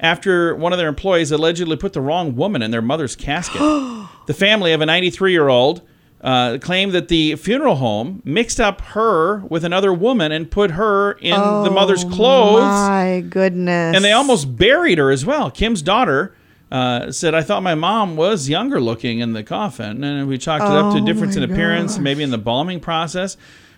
after 0.00 0.54
one 0.54 0.72
of 0.72 0.78
their 0.78 0.88
employees 0.88 1.32
allegedly 1.32 1.76
put 1.76 1.92
the 1.92 2.00
wrong 2.00 2.36
woman 2.36 2.62
in 2.62 2.70
their 2.70 2.82
mother's 2.82 3.16
casket. 3.16 3.60
the 4.26 4.34
family 4.34 4.72
of 4.72 4.80
a 4.80 4.86
93 4.86 5.32
year 5.32 5.48
old 5.48 5.82
uh, 6.24 6.56
claimed 6.58 6.92
that 6.92 7.08
the 7.08 7.36
funeral 7.36 7.76
home 7.76 8.22
mixed 8.24 8.58
up 8.58 8.80
her 8.80 9.40
with 9.50 9.62
another 9.62 9.92
woman 9.92 10.32
and 10.32 10.50
put 10.50 10.70
her 10.72 11.12
in 11.20 11.38
the 11.38 11.70
mother's 11.70 12.02
clothes. 12.02 12.62
My 12.62 13.22
goodness. 13.28 13.94
And 13.94 14.02
they 14.02 14.12
almost 14.12 14.56
buried 14.56 14.96
her 14.96 15.10
as 15.10 15.26
well. 15.26 15.50
Kim's 15.50 15.82
daughter 15.82 16.34
uh, 16.72 17.12
said, 17.12 17.34
I 17.34 17.42
thought 17.42 17.62
my 17.62 17.74
mom 17.74 18.16
was 18.16 18.48
younger 18.48 18.80
looking 18.80 19.18
in 19.18 19.34
the 19.34 19.44
coffin. 19.44 20.02
And 20.02 20.26
we 20.26 20.38
chalked 20.38 20.64
it 20.64 20.70
up 20.70 20.94
to 20.94 21.00
Oh 21.00 21.04
difference 21.04 21.36
in 21.36 21.42
appearance, 21.42 21.98
maybe 21.98 22.22
in 22.22 22.30
the 22.30 22.38
embalming 22.38 22.80
process. 22.80 23.36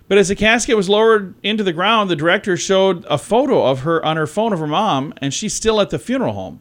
But 0.09 0.19
as 0.19 0.29
the 0.29 0.37
casket 0.37 0.77
was 0.77 0.89
lowered 0.89 1.35
into 1.43 1.65
the 1.65 1.73
ground, 1.73 2.09
the 2.09 2.17
director 2.17 2.57
showed 2.57 3.05
a 3.07 3.19
photo 3.19 3.67
of 3.67 3.81
her 3.81 4.05
on 4.05 4.17
her 4.17 4.29
phone 4.29 4.53
of 4.53 4.61
her 4.61 4.67
mom, 4.69 5.13
and 5.17 5.35
she's 5.35 5.53
still 5.53 5.81
at 5.81 5.91
the 5.91 5.99
funeral 5.99 6.33
home, 6.33 6.61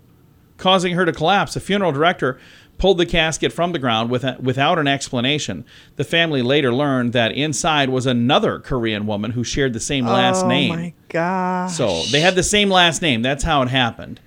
causing 0.58 0.95
her 0.95 1.06
to 1.06 1.13
collapse. 1.13 1.54
The 1.54 1.60
funeral 1.60 1.91
director 1.91 2.39
pulled 2.77 2.97
the 2.97 3.05
casket 3.05 3.53
from 3.53 3.71
the 3.71 3.79
ground 3.79 4.09
with 4.09 4.25
without 4.39 4.77
an 4.79 4.88
explanation. 4.88 5.65
The 5.95 6.03
family 6.03 6.41
later 6.41 6.73
learned 6.73 7.13
that 7.13 7.31
inside 7.31 7.89
was 7.89 8.05
another 8.05 8.59
Korean 8.59 9.05
woman 9.07 9.31
who 9.31 9.43
shared 9.43 9.73
the 9.73 9.79
same 9.79 10.05
last 10.05 10.43
oh 10.43 10.47
name. 10.47 10.71
Oh 10.71 10.75
my 10.75 10.93
gosh. 11.09 11.73
So 11.73 12.03
they 12.11 12.19
had 12.21 12.35
the 12.35 12.43
same 12.43 12.69
last 12.69 13.01
name. 13.01 13.21
That's 13.21 13.43
how 13.43 13.61
it 13.61 13.69
happened. 13.69 14.19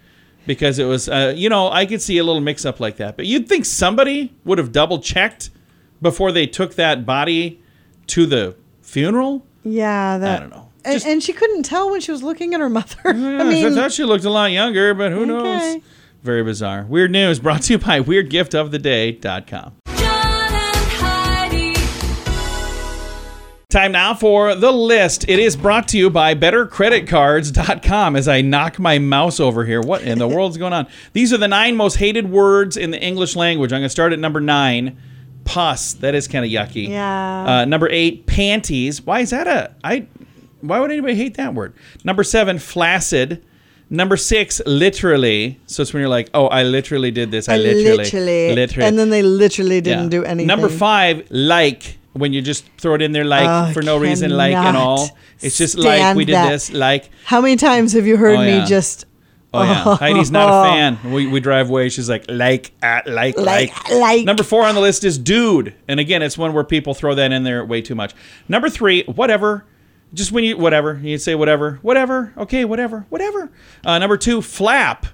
Because 0.47 0.79
it 0.79 0.85
was, 0.87 1.11
uh, 1.11 1.35
you 1.37 1.51
know, 1.51 1.71
I 1.71 1.85
could 1.85 2.01
see 2.01 2.17
a 2.17 2.25
little 2.25 2.41
mix 2.41 2.65
up 2.65 2.81
like 2.81 2.97
that. 2.97 3.17
But 3.19 3.27
you'd 3.27 3.49
think 3.49 3.67
somebody 3.67 4.33
would 4.47 4.57
have 4.57 4.73
double 4.73 4.99
checked 4.99 5.51
before 6.01 6.33
they 6.33 6.47
took 6.47 6.75
that 6.77 7.05
body 7.05 7.61
to 8.07 8.25
the 8.25 8.57
funeral. 8.81 9.45
Yeah, 9.63 10.17
that. 10.17 10.37
I 10.39 10.41
don't 10.41 10.51
know. 10.51 10.69
And, 10.87 10.95
Just- 10.95 11.07
and 11.07 11.23
she 11.23 11.35
couldn't 11.35 11.65
tell 11.65 11.91
when 11.91 12.01
she 12.01 12.11
was 12.13 12.23
looking 12.23 12.55
at 12.55 12.61
her 12.61 12.71
mother. 12.71 12.97
I 13.05 13.11
I 13.11 13.45
mean, 13.45 13.75
thought 13.75 13.93
she 13.93 14.05
looked 14.05 14.25
a 14.25 14.31
lot 14.31 14.51
younger, 14.51 14.95
but 14.95 15.13
who 15.13 15.27
knows? 15.27 15.83
Very 16.23 16.43
bizarre. 16.43 16.85
Weird 16.85 17.11
news 17.11 17.39
brought 17.39 17.63
to 17.63 17.75
you 17.75 17.79
by 17.79 18.01
WeirdGiftOfTheDay.com. 18.01 19.73
John 19.97 20.55
and 20.55 21.77
Time 23.71 23.93
now 23.93 24.15
for 24.15 24.55
the 24.55 24.73
list. 24.73 25.29
It 25.29 25.39
is 25.39 25.55
brought 25.55 25.89
to 25.89 25.99
you 25.99 26.09
by 26.09 26.35
BetterCreditCards.com 26.35 28.17
as 28.17 28.27
I 28.27 28.41
knock 28.41 28.79
my 28.79 28.99
mouse 28.99 29.41
over 29.41 29.65
here. 29.65 29.81
What 29.81 30.03
in 30.03 30.19
the 30.19 30.27
world's 30.35 30.57
going 30.57 30.73
on? 30.73 30.87
These 31.13 31.33
are 31.33 31.37
the 31.37 31.49
nine 31.49 31.77
most 31.77 31.97
hated 31.97 32.31
words 32.31 32.77
in 32.77 32.91
the 32.91 33.01
English 33.01 33.37
language. 33.37 33.73
I'm 33.73 33.81
going 33.81 33.85
to 33.85 33.91
start 33.91 34.13
at 34.13 34.19
number 34.19 34.41
nine. 34.41 34.99
Pus. 35.45 35.93
That 35.95 36.15
is 36.15 36.27
kind 36.29 36.45
of 36.45 36.51
yucky. 36.51 36.89
Yeah. 36.89 37.45
Uh, 37.47 37.65
number 37.65 37.89
eight. 37.91 38.27
Panties. 38.27 39.03
Why 39.03 39.21
is 39.21 39.31
that 39.31 39.47
a? 39.47 39.75
I. 39.85 40.07
Why 40.61 40.81
would 40.81 40.91
anybody 40.91 41.15
hate 41.15 41.37
that 41.37 41.55
word? 41.55 41.75
Number 42.05 42.25
seven. 42.25 42.59
Flaccid. 42.59 43.45
Number 43.91 44.17
six. 44.17 44.61
Literally. 44.67 45.59
So 45.67 45.83
it's 45.83 45.93
when 45.93 46.01
you're 46.01 46.09
like, 46.11 46.29
oh, 46.35 46.47
I 46.47 46.63
literally 46.63 47.11
did 47.11 47.31
this. 47.31 47.49
I, 47.49 47.55
I 47.55 47.57
literally, 47.59 47.97
literally, 47.97 48.55
literally. 48.55 48.87
and 48.89 48.99
then 48.99 49.11
they 49.11 49.23
literally 49.23 49.81
didn't 49.81 50.05
Yeah. 50.05 50.11
do 50.21 50.25
anything. 50.25 50.47
Number 50.47 50.69
five, 50.69 51.27
like, 51.31 51.99
when 52.13 52.33
you 52.33 52.43
just 52.43 52.65
throw 52.79 52.95
it 52.95 53.03
in 53.03 53.13
there 53.13 53.25
like 53.25 53.47
Oh, 53.49 53.73
for 53.73 53.83
no 53.83 53.97
reason, 53.99 54.31
like 54.31 54.55
and 54.55 54.77
all. 54.77 55.09
It's 55.41 55.57
just 55.57 55.79
like 55.79 56.17
we 56.17 56.25
did 56.25 56.35
that. 56.35 56.51
this, 56.51 56.73
like. 56.73 57.11
How 57.25 57.41
many 57.41 57.57
times 57.57 57.93
have 57.93 58.07
you 58.07 58.17
heard 58.17 58.39
Oh, 58.39 58.43
me 58.45 58.65
just 58.67 59.05
Oh 59.55 59.63
yeah, 59.63 59.97
Heidi's 59.99 60.31
not 60.31 60.49
a 60.67 60.69
fan. 60.69 61.13
We, 61.13 61.27
we 61.27 61.41
drive 61.41 61.71
away. 61.71 61.89
She's 61.89 62.09
like, 62.11 62.27
like, 62.29 62.73
uh, 62.83 63.01
like, 63.07 63.39
like, 63.39 63.71
Like, 63.73 63.91
like. 63.91 64.25
Number 64.27 64.43
four 64.43 64.65
on 64.65 64.75
the 64.75 64.81
list 64.83 65.05
is 65.05 65.17
dude, 65.17 65.75
and 65.89 65.99
again, 65.99 66.21
it's 66.23 66.37
one 66.37 66.53
where 66.53 66.65
people 66.65 66.93
throw 66.93 67.15
that 67.15 67.33
in 67.33 67.45
there 67.45 67.65
way 67.65 67.81
too 67.81 67.95
much. 67.95 68.13
Number 68.49 68.69
three, 68.69 69.05
whatever. 69.05 69.65
Just 70.15 70.33
when 70.33 70.45
you 70.45 70.57
whatever 70.57 70.99
you 71.03 71.19
say 71.19 71.35
whatever, 71.35 71.79
whatever. 71.83 72.33
Okay, 72.37 72.65
whatever, 72.65 73.07
whatever. 73.11 73.51
Uh, 73.85 73.99
number 73.99 74.17
two, 74.17 74.41
flap. 74.43 75.07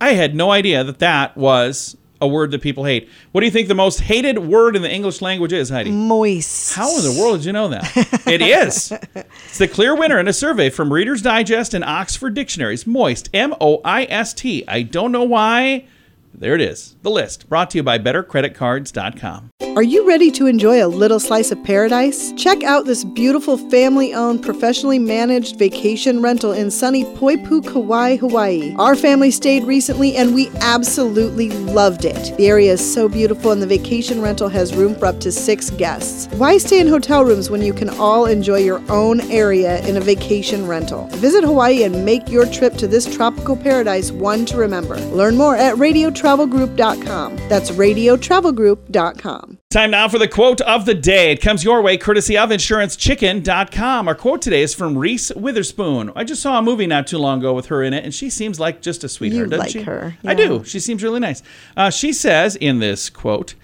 I 0.00 0.14
had 0.14 0.34
no 0.34 0.50
idea 0.50 0.82
that 0.84 0.98
that 1.00 1.36
was 1.36 1.96
a 2.20 2.26
word 2.26 2.52
that 2.52 2.62
people 2.62 2.84
hate. 2.84 3.08
What 3.32 3.40
do 3.40 3.46
you 3.46 3.50
think 3.50 3.68
the 3.68 3.74
most 3.74 4.00
hated 4.00 4.38
word 4.38 4.74
in 4.76 4.82
the 4.82 4.90
English 4.90 5.20
language 5.20 5.52
is, 5.52 5.68
Heidi? 5.70 5.90
moist? 5.90 6.74
How 6.74 6.96
in 6.96 7.02
the 7.02 7.20
world 7.20 7.38
did 7.40 7.46
you 7.46 7.52
know 7.52 7.68
that? 7.68 7.90
it 8.26 8.40
is. 8.40 8.92
It's 9.14 9.58
the 9.58 9.68
clear 9.68 9.94
winner 9.94 10.18
in 10.18 10.28
a 10.28 10.32
survey 10.32 10.70
from 10.70 10.90
Reader's 10.92 11.20
Digest 11.20 11.74
and 11.74 11.84
Oxford 11.84 12.32
Dictionaries. 12.32 12.86
Moist, 12.86 13.28
M 13.34 13.54
O 13.60 13.82
I 13.84 14.04
S 14.04 14.32
T. 14.32 14.64
I 14.66 14.82
don't 14.82 15.12
know 15.12 15.24
why. 15.24 15.86
There 16.34 16.54
it 16.54 16.60
is. 16.60 16.96
The 17.02 17.10
list 17.10 17.48
brought 17.48 17.70
to 17.70 17.78
you 17.78 17.82
by 17.82 17.98
BetterCreditCards.com. 17.98 19.50
Are 19.74 19.82
you 19.82 20.06
ready 20.06 20.30
to 20.32 20.46
enjoy 20.46 20.84
a 20.84 20.86
little 20.86 21.18
slice 21.18 21.50
of 21.50 21.64
paradise? 21.64 22.32
Check 22.32 22.62
out 22.62 22.84
this 22.84 23.04
beautiful 23.04 23.56
family 23.56 24.12
owned, 24.12 24.42
professionally 24.42 24.98
managed 24.98 25.58
vacation 25.58 26.20
rental 26.20 26.52
in 26.52 26.70
sunny 26.70 27.04
Poipu, 27.04 27.66
Kauai, 27.66 28.16
Hawaii. 28.16 28.74
Our 28.78 28.94
family 28.94 29.30
stayed 29.30 29.64
recently 29.64 30.14
and 30.14 30.34
we 30.34 30.50
absolutely 30.60 31.48
loved 31.48 32.04
it. 32.04 32.36
The 32.36 32.48
area 32.48 32.72
is 32.72 32.92
so 32.92 33.08
beautiful 33.08 33.50
and 33.50 33.62
the 33.62 33.66
vacation 33.66 34.20
rental 34.20 34.50
has 34.50 34.74
room 34.74 34.94
for 34.94 35.06
up 35.06 35.20
to 35.20 35.32
six 35.32 35.70
guests. 35.70 36.26
Why 36.34 36.58
stay 36.58 36.78
in 36.78 36.86
hotel 36.86 37.24
rooms 37.24 37.48
when 37.48 37.62
you 37.62 37.72
can 37.72 37.88
all 37.88 38.26
enjoy 38.26 38.58
your 38.58 38.82
own 38.90 39.22
area 39.30 39.80
in 39.86 39.96
a 39.96 40.02
vacation 40.02 40.66
rental? 40.66 41.06
Visit 41.12 41.44
Hawaii 41.44 41.84
and 41.84 42.04
make 42.04 42.28
your 42.28 42.44
trip 42.44 42.74
to 42.74 42.86
this 42.86 43.06
tropical 43.06 43.56
paradise 43.56 44.12
one 44.12 44.44
to 44.46 44.58
remember. 44.58 44.96
Learn 45.12 45.34
more 45.34 45.56
at 45.56 45.78
radiotravelgroup.com. 46.22 47.36
That's 47.48 47.70
radiotravelgroup.com. 47.70 49.58
Time 49.70 49.90
now 49.90 50.08
for 50.08 50.18
the 50.18 50.28
quote 50.28 50.60
of 50.62 50.84
the 50.84 50.94
day. 50.94 51.32
It 51.32 51.40
comes 51.40 51.64
your 51.64 51.80
way 51.82 51.96
courtesy 51.96 52.36
of 52.36 52.50
InsuranceChicken.com. 52.50 54.06
Our 54.08 54.14
quote 54.14 54.42
today 54.42 54.62
is 54.62 54.74
from 54.74 54.96
Reese 54.98 55.30
Witherspoon. 55.34 56.12
I 56.14 56.24
just 56.24 56.42
saw 56.42 56.58
a 56.58 56.62
movie 56.62 56.86
not 56.86 57.06
too 57.06 57.18
long 57.18 57.38
ago 57.40 57.54
with 57.54 57.66
her 57.66 57.82
in 57.82 57.92
it, 57.94 58.04
and 58.04 58.14
she 58.14 58.28
seems 58.30 58.60
like 58.60 58.82
just 58.82 59.02
a 59.04 59.08
sweetheart, 59.08 59.44
You 59.44 59.50
doesn't 59.50 59.58
like 59.64 59.72
she? 59.72 59.82
her, 59.82 60.16
I 60.24 60.34
do. 60.34 60.62
She 60.64 60.78
seems 60.80 61.02
really 61.02 61.20
nice. 61.20 61.42
Uh, 61.76 61.90
she 61.90 62.12
says 62.12 62.56
in 62.56 62.78
this 62.80 63.08
quote, 63.10 63.54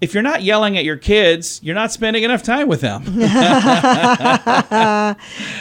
if 0.00 0.14
you're 0.14 0.22
not 0.22 0.42
yelling 0.42 0.78
at 0.78 0.84
your 0.84 0.96
kids, 0.96 1.60
you're 1.62 1.74
not 1.74 1.92
spending 1.92 2.22
enough 2.22 2.42
time 2.42 2.68
with 2.68 2.80
them. 2.80 3.02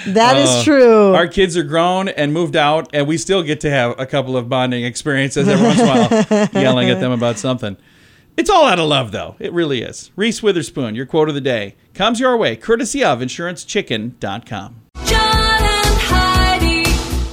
That 0.07 0.37
is 0.37 0.49
Uh, 0.49 0.63
true. 0.63 1.13
Our 1.13 1.27
kids 1.27 1.57
are 1.57 1.63
grown 1.63 2.09
and 2.09 2.33
moved 2.33 2.55
out, 2.55 2.89
and 2.93 3.07
we 3.07 3.17
still 3.17 3.43
get 3.43 3.59
to 3.61 3.69
have 3.69 3.99
a 3.99 4.05
couple 4.05 4.37
of 4.37 4.49
bonding 4.49 4.83
experiences 4.83 5.47
every 5.47 5.65
once 5.65 5.79
in 5.79 5.87
a 5.87 5.91
while, 5.91 6.49
yelling 6.61 6.89
at 6.89 6.99
them 6.99 7.11
about 7.11 7.37
something. 7.37 7.77
It's 8.37 8.49
all 8.49 8.65
out 8.65 8.79
of 8.79 8.87
love, 8.87 9.11
though. 9.11 9.35
It 9.39 9.51
really 9.51 9.81
is. 9.81 10.11
Reese 10.15 10.43
Witherspoon, 10.43 10.93
your 10.95 11.05
quote 11.07 11.27
of 11.29 11.35
the 11.35 11.41
day, 11.41 11.75
comes 11.95 12.19
your 12.19 12.37
way 12.37 12.55
courtesy 12.55 13.03
of 13.03 13.19
InsuranceChicken.com. 13.19 14.75
John 15.05 15.21
and 15.21 15.23
Heidi. 15.23 15.26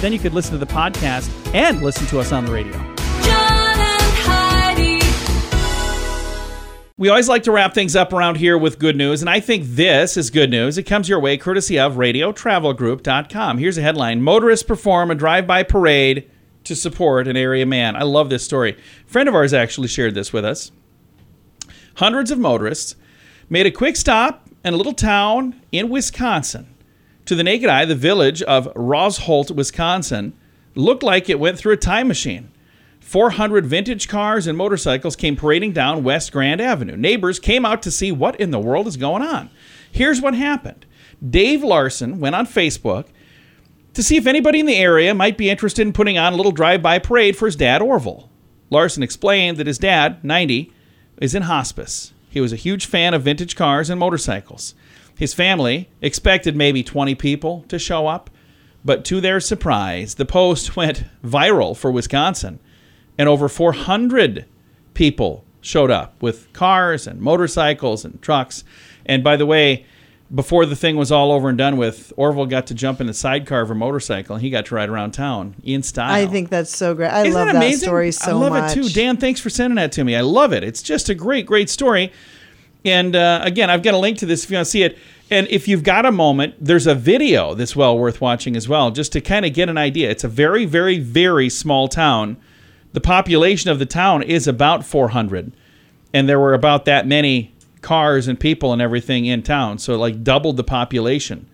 Then 0.00 0.12
you 0.12 0.18
could 0.18 0.34
listen 0.34 0.52
to 0.52 0.58
the 0.58 0.72
podcast 0.72 1.30
and 1.54 1.82
listen 1.82 2.06
to 2.08 2.20
us 2.20 2.32
on 2.32 2.44
the 2.44 2.52
radio. 2.52 2.72
John 2.72 3.78
and 3.78 4.12
Heidi. 4.24 5.00
We 6.98 7.08
always 7.08 7.28
like 7.28 7.42
to 7.44 7.52
wrap 7.52 7.74
things 7.74 7.96
up 7.96 8.12
around 8.12 8.36
here 8.36 8.56
with 8.56 8.78
good 8.78 8.96
news, 8.96 9.20
and 9.22 9.30
I 9.30 9.40
think 9.40 9.64
this 9.64 10.16
is 10.16 10.30
good 10.30 10.50
news. 10.50 10.78
It 10.78 10.84
comes 10.84 11.08
your 11.08 11.20
way 11.20 11.36
courtesy 11.36 11.78
of 11.78 11.94
RadioTravelGroup.com. 11.94 13.58
Here's 13.58 13.78
a 13.78 13.82
headline 13.82 14.22
Motorists 14.22 14.66
perform 14.66 15.10
a 15.10 15.14
drive 15.14 15.46
by 15.46 15.62
parade 15.62 16.30
to 16.64 16.74
support 16.74 17.28
an 17.28 17.36
area 17.36 17.64
man. 17.64 17.96
I 17.96 18.02
love 18.02 18.28
this 18.28 18.44
story. 18.44 18.72
A 18.72 19.10
friend 19.10 19.28
of 19.28 19.34
ours 19.34 19.54
actually 19.54 19.88
shared 19.88 20.14
this 20.14 20.32
with 20.32 20.44
us. 20.44 20.72
Hundreds 21.96 22.30
of 22.30 22.38
motorists 22.38 22.96
made 23.48 23.66
a 23.66 23.70
quick 23.70 23.96
stop 23.96 24.48
in 24.64 24.74
a 24.74 24.76
little 24.76 24.92
town 24.92 25.60
in 25.72 25.88
Wisconsin. 25.88 26.66
To 27.26 27.34
the 27.34 27.42
naked 27.42 27.68
eye, 27.68 27.84
the 27.84 27.96
village 27.96 28.40
of 28.42 28.72
Rosholt, 28.74 29.50
Wisconsin, 29.50 30.32
looked 30.76 31.02
like 31.02 31.28
it 31.28 31.40
went 31.40 31.58
through 31.58 31.72
a 31.72 31.76
time 31.76 32.06
machine. 32.06 32.52
400 33.00 33.66
vintage 33.66 34.08
cars 34.08 34.46
and 34.46 34.56
motorcycles 34.56 35.16
came 35.16 35.34
parading 35.34 35.72
down 35.72 36.04
West 36.04 36.30
Grand 36.32 36.60
Avenue. 36.60 36.96
Neighbors 36.96 37.40
came 37.40 37.64
out 37.64 37.82
to 37.82 37.90
see 37.90 38.12
what 38.12 38.40
in 38.40 38.52
the 38.52 38.60
world 38.60 38.86
is 38.86 38.96
going 38.96 39.22
on. 39.22 39.50
Here's 39.90 40.20
what 40.20 40.34
happened 40.34 40.86
Dave 41.28 41.64
Larson 41.64 42.20
went 42.20 42.36
on 42.36 42.46
Facebook 42.46 43.06
to 43.94 44.02
see 44.02 44.16
if 44.16 44.26
anybody 44.26 44.60
in 44.60 44.66
the 44.66 44.76
area 44.76 45.14
might 45.14 45.38
be 45.38 45.50
interested 45.50 45.84
in 45.84 45.92
putting 45.92 46.18
on 46.18 46.32
a 46.32 46.36
little 46.36 46.52
drive 46.52 46.82
by 46.82 46.98
parade 46.98 47.36
for 47.36 47.46
his 47.46 47.56
dad, 47.56 47.82
Orville. 47.82 48.30
Larson 48.70 49.02
explained 49.02 49.56
that 49.56 49.66
his 49.66 49.78
dad, 49.78 50.22
90, 50.22 50.72
is 51.20 51.34
in 51.34 51.42
hospice. 51.42 52.12
He 52.28 52.40
was 52.40 52.52
a 52.52 52.56
huge 52.56 52.86
fan 52.86 53.14
of 53.14 53.22
vintage 53.22 53.56
cars 53.56 53.88
and 53.88 53.98
motorcycles. 53.98 54.74
His 55.16 55.34
family 55.34 55.88
expected 56.02 56.54
maybe 56.56 56.82
20 56.82 57.14
people 57.14 57.64
to 57.68 57.78
show 57.78 58.06
up, 58.06 58.30
but 58.84 59.04
to 59.06 59.20
their 59.20 59.40
surprise, 59.40 60.14
the 60.14 60.24
post 60.26 60.76
went 60.76 61.04
viral 61.24 61.76
for 61.76 61.90
Wisconsin, 61.90 62.60
and 63.18 63.28
over 63.28 63.48
400 63.48 64.44
people 64.94 65.44
showed 65.60 65.90
up 65.90 66.22
with 66.22 66.52
cars 66.52 67.06
and 67.06 67.20
motorcycles 67.20 68.04
and 68.04 68.20
trucks. 68.22 68.62
And 69.04 69.24
by 69.24 69.36
the 69.36 69.46
way, 69.46 69.84
before 70.34 70.66
the 70.66 70.76
thing 70.76 70.96
was 70.96 71.12
all 71.12 71.32
over 71.32 71.48
and 71.48 71.56
done 71.58 71.76
with, 71.76 72.12
Orville 72.16 72.46
got 72.46 72.66
to 72.68 72.74
jump 72.74 73.00
in 73.00 73.06
the 73.06 73.14
sidecar 73.14 73.60
of 73.62 73.70
a 73.70 73.74
motorcycle 73.74 74.34
and 74.36 74.42
he 74.42 74.50
got 74.50 74.66
to 74.66 74.74
ride 74.74 74.88
around 74.88 75.12
town 75.12 75.54
in 75.62 75.82
style. 75.82 76.12
I 76.12 76.26
think 76.26 76.50
that's 76.50 76.74
so 76.76 76.94
great. 76.94 77.08
I 77.08 77.22
Isn't 77.22 77.32
love 77.34 77.46
that 77.52 77.60
that 77.60 77.74
story 77.78 78.12
so 78.12 78.26
much. 78.26 78.34
I 78.34 78.38
love 78.38 78.52
much. 78.52 78.76
it 78.76 78.82
too. 78.82 78.88
Dan, 78.90 79.16
thanks 79.16 79.40
for 79.40 79.50
sending 79.50 79.76
that 79.76 79.92
to 79.92 80.04
me. 80.04 80.16
I 80.16 80.22
love 80.22 80.52
it. 80.52 80.64
It's 80.64 80.82
just 80.82 81.08
a 81.08 81.14
great, 81.14 81.46
great 81.46 81.70
story. 81.70 82.12
And 82.86 83.16
uh, 83.16 83.40
again, 83.42 83.68
I've 83.68 83.82
got 83.82 83.94
a 83.94 83.98
link 83.98 84.16
to 84.18 84.26
this 84.26 84.44
if 84.44 84.50
you 84.50 84.56
want 84.56 84.66
to 84.66 84.70
see 84.70 84.82
it. 84.84 84.96
And 85.28 85.48
if 85.48 85.66
you've 85.66 85.82
got 85.82 86.06
a 86.06 86.12
moment, 86.12 86.54
there's 86.60 86.86
a 86.86 86.94
video 86.94 87.52
that's 87.54 87.74
well 87.74 87.98
worth 87.98 88.20
watching 88.20 88.54
as 88.54 88.68
well, 88.68 88.92
just 88.92 89.12
to 89.12 89.20
kind 89.20 89.44
of 89.44 89.52
get 89.52 89.68
an 89.68 89.76
idea. 89.76 90.08
It's 90.08 90.22
a 90.22 90.28
very, 90.28 90.64
very, 90.66 91.00
very 91.00 91.48
small 91.48 91.88
town. 91.88 92.36
The 92.92 93.00
population 93.00 93.68
of 93.68 93.80
the 93.80 93.86
town 93.86 94.22
is 94.22 94.46
about 94.46 94.84
400, 94.84 95.52
and 96.14 96.28
there 96.28 96.38
were 96.38 96.54
about 96.54 96.84
that 96.84 97.08
many 97.08 97.52
cars 97.82 98.28
and 98.28 98.38
people 98.38 98.72
and 98.72 98.80
everything 98.80 99.26
in 99.26 99.42
town. 99.42 99.78
So, 99.78 99.96
like, 99.98 100.22
doubled 100.22 100.56
the 100.56 100.64
population. 100.64 101.48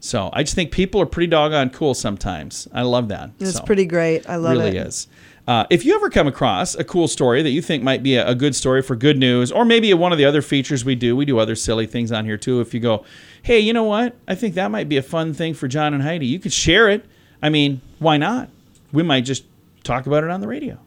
So, 0.00 0.28
I 0.34 0.42
just 0.42 0.54
think 0.54 0.70
people 0.70 1.00
are 1.00 1.06
pretty 1.06 1.28
doggone 1.28 1.70
cool 1.70 1.94
sometimes. 1.94 2.68
I 2.74 2.82
love 2.82 3.08
that. 3.08 3.30
It's 3.40 3.54
So 3.54 3.62
pretty 3.64 3.86
great. 3.86 4.28
I 4.28 4.36
love 4.36 4.52
it. 4.52 4.58
really 4.58 4.76
it. 4.76 4.86
is. 4.86 5.08
Uh, 5.46 5.66
if 5.68 5.84
you 5.84 5.94
ever 5.94 6.08
come 6.08 6.26
across 6.26 6.74
a 6.74 6.84
cool 6.84 7.06
story 7.06 7.42
that 7.42 7.50
you 7.50 7.60
think 7.60 7.82
might 7.82 8.02
be 8.02 8.16
a, 8.16 8.26
a 8.26 8.34
good 8.34 8.54
story 8.56 8.80
for 8.80 8.96
good 8.96 9.18
news, 9.18 9.52
or 9.52 9.64
maybe 9.64 9.92
one 9.92 10.10
of 10.12 10.18
the 10.18 10.24
other 10.24 10.40
features 10.40 10.84
we 10.84 10.94
do, 10.94 11.14
we 11.14 11.24
do 11.24 11.38
other 11.38 11.54
silly 11.54 11.86
things 11.86 12.10
on 12.10 12.24
here 12.24 12.38
too. 12.38 12.60
If 12.60 12.72
you 12.72 12.80
go, 12.80 13.04
hey, 13.42 13.60
you 13.60 13.72
know 13.72 13.84
what? 13.84 14.16
I 14.26 14.34
think 14.34 14.54
that 14.54 14.70
might 14.70 14.88
be 14.88 14.96
a 14.96 15.02
fun 15.02 15.34
thing 15.34 15.52
for 15.52 15.68
John 15.68 15.92
and 15.92 16.02
Heidi. 16.02 16.26
You 16.26 16.38
could 16.38 16.52
share 16.52 16.88
it. 16.88 17.04
I 17.42 17.50
mean, 17.50 17.82
why 17.98 18.16
not? 18.16 18.48
We 18.92 19.02
might 19.02 19.22
just 19.22 19.44
talk 19.82 20.06
about 20.06 20.24
it 20.24 20.30
on 20.30 20.40
the 20.40 20.48
radio. 20.48 20.78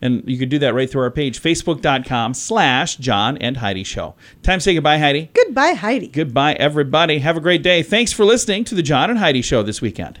And 0.00 0.22
you 0.26 0.38
could 0.38 0.48
do 0.48 0.60
that 0.60 0.74
right 0.74 0.88
through 0.88 1.02
our 1.02 1.10
page, 1.10 1.42
facebook.com 1.42 2.32
slash 2.32 2.96
John 2.96 3.36
and 3.38 3.56
Heidi 3.56 3.82
Show. 3.82 4.14
Time 4.42 4.60
to 4.60 4.62
say 4.62 4.74
goodbye, 4.74 4.98
Heidi. 4.98 5.28
Goodbye, 5.34 5.72
Heidi. 5.72 6.06
Goodbye, 6.06 6.54
everybody. 6.54 7.18
Have 7.18 7.36
a 7.36 7.40
great 7.40 7.64
day. 7.64 7.82
Thanks 7.82 8.12
for 8.12 8.24
listening 8.24 8.64
to 8.64 8.74
the 8.76 8.82
John 8.82 9.10
and 9.10 9.18
Heidi 9.18 9.42
Show 9.42 9.62
this 9.62 9.82
weekend. 9.82 10.20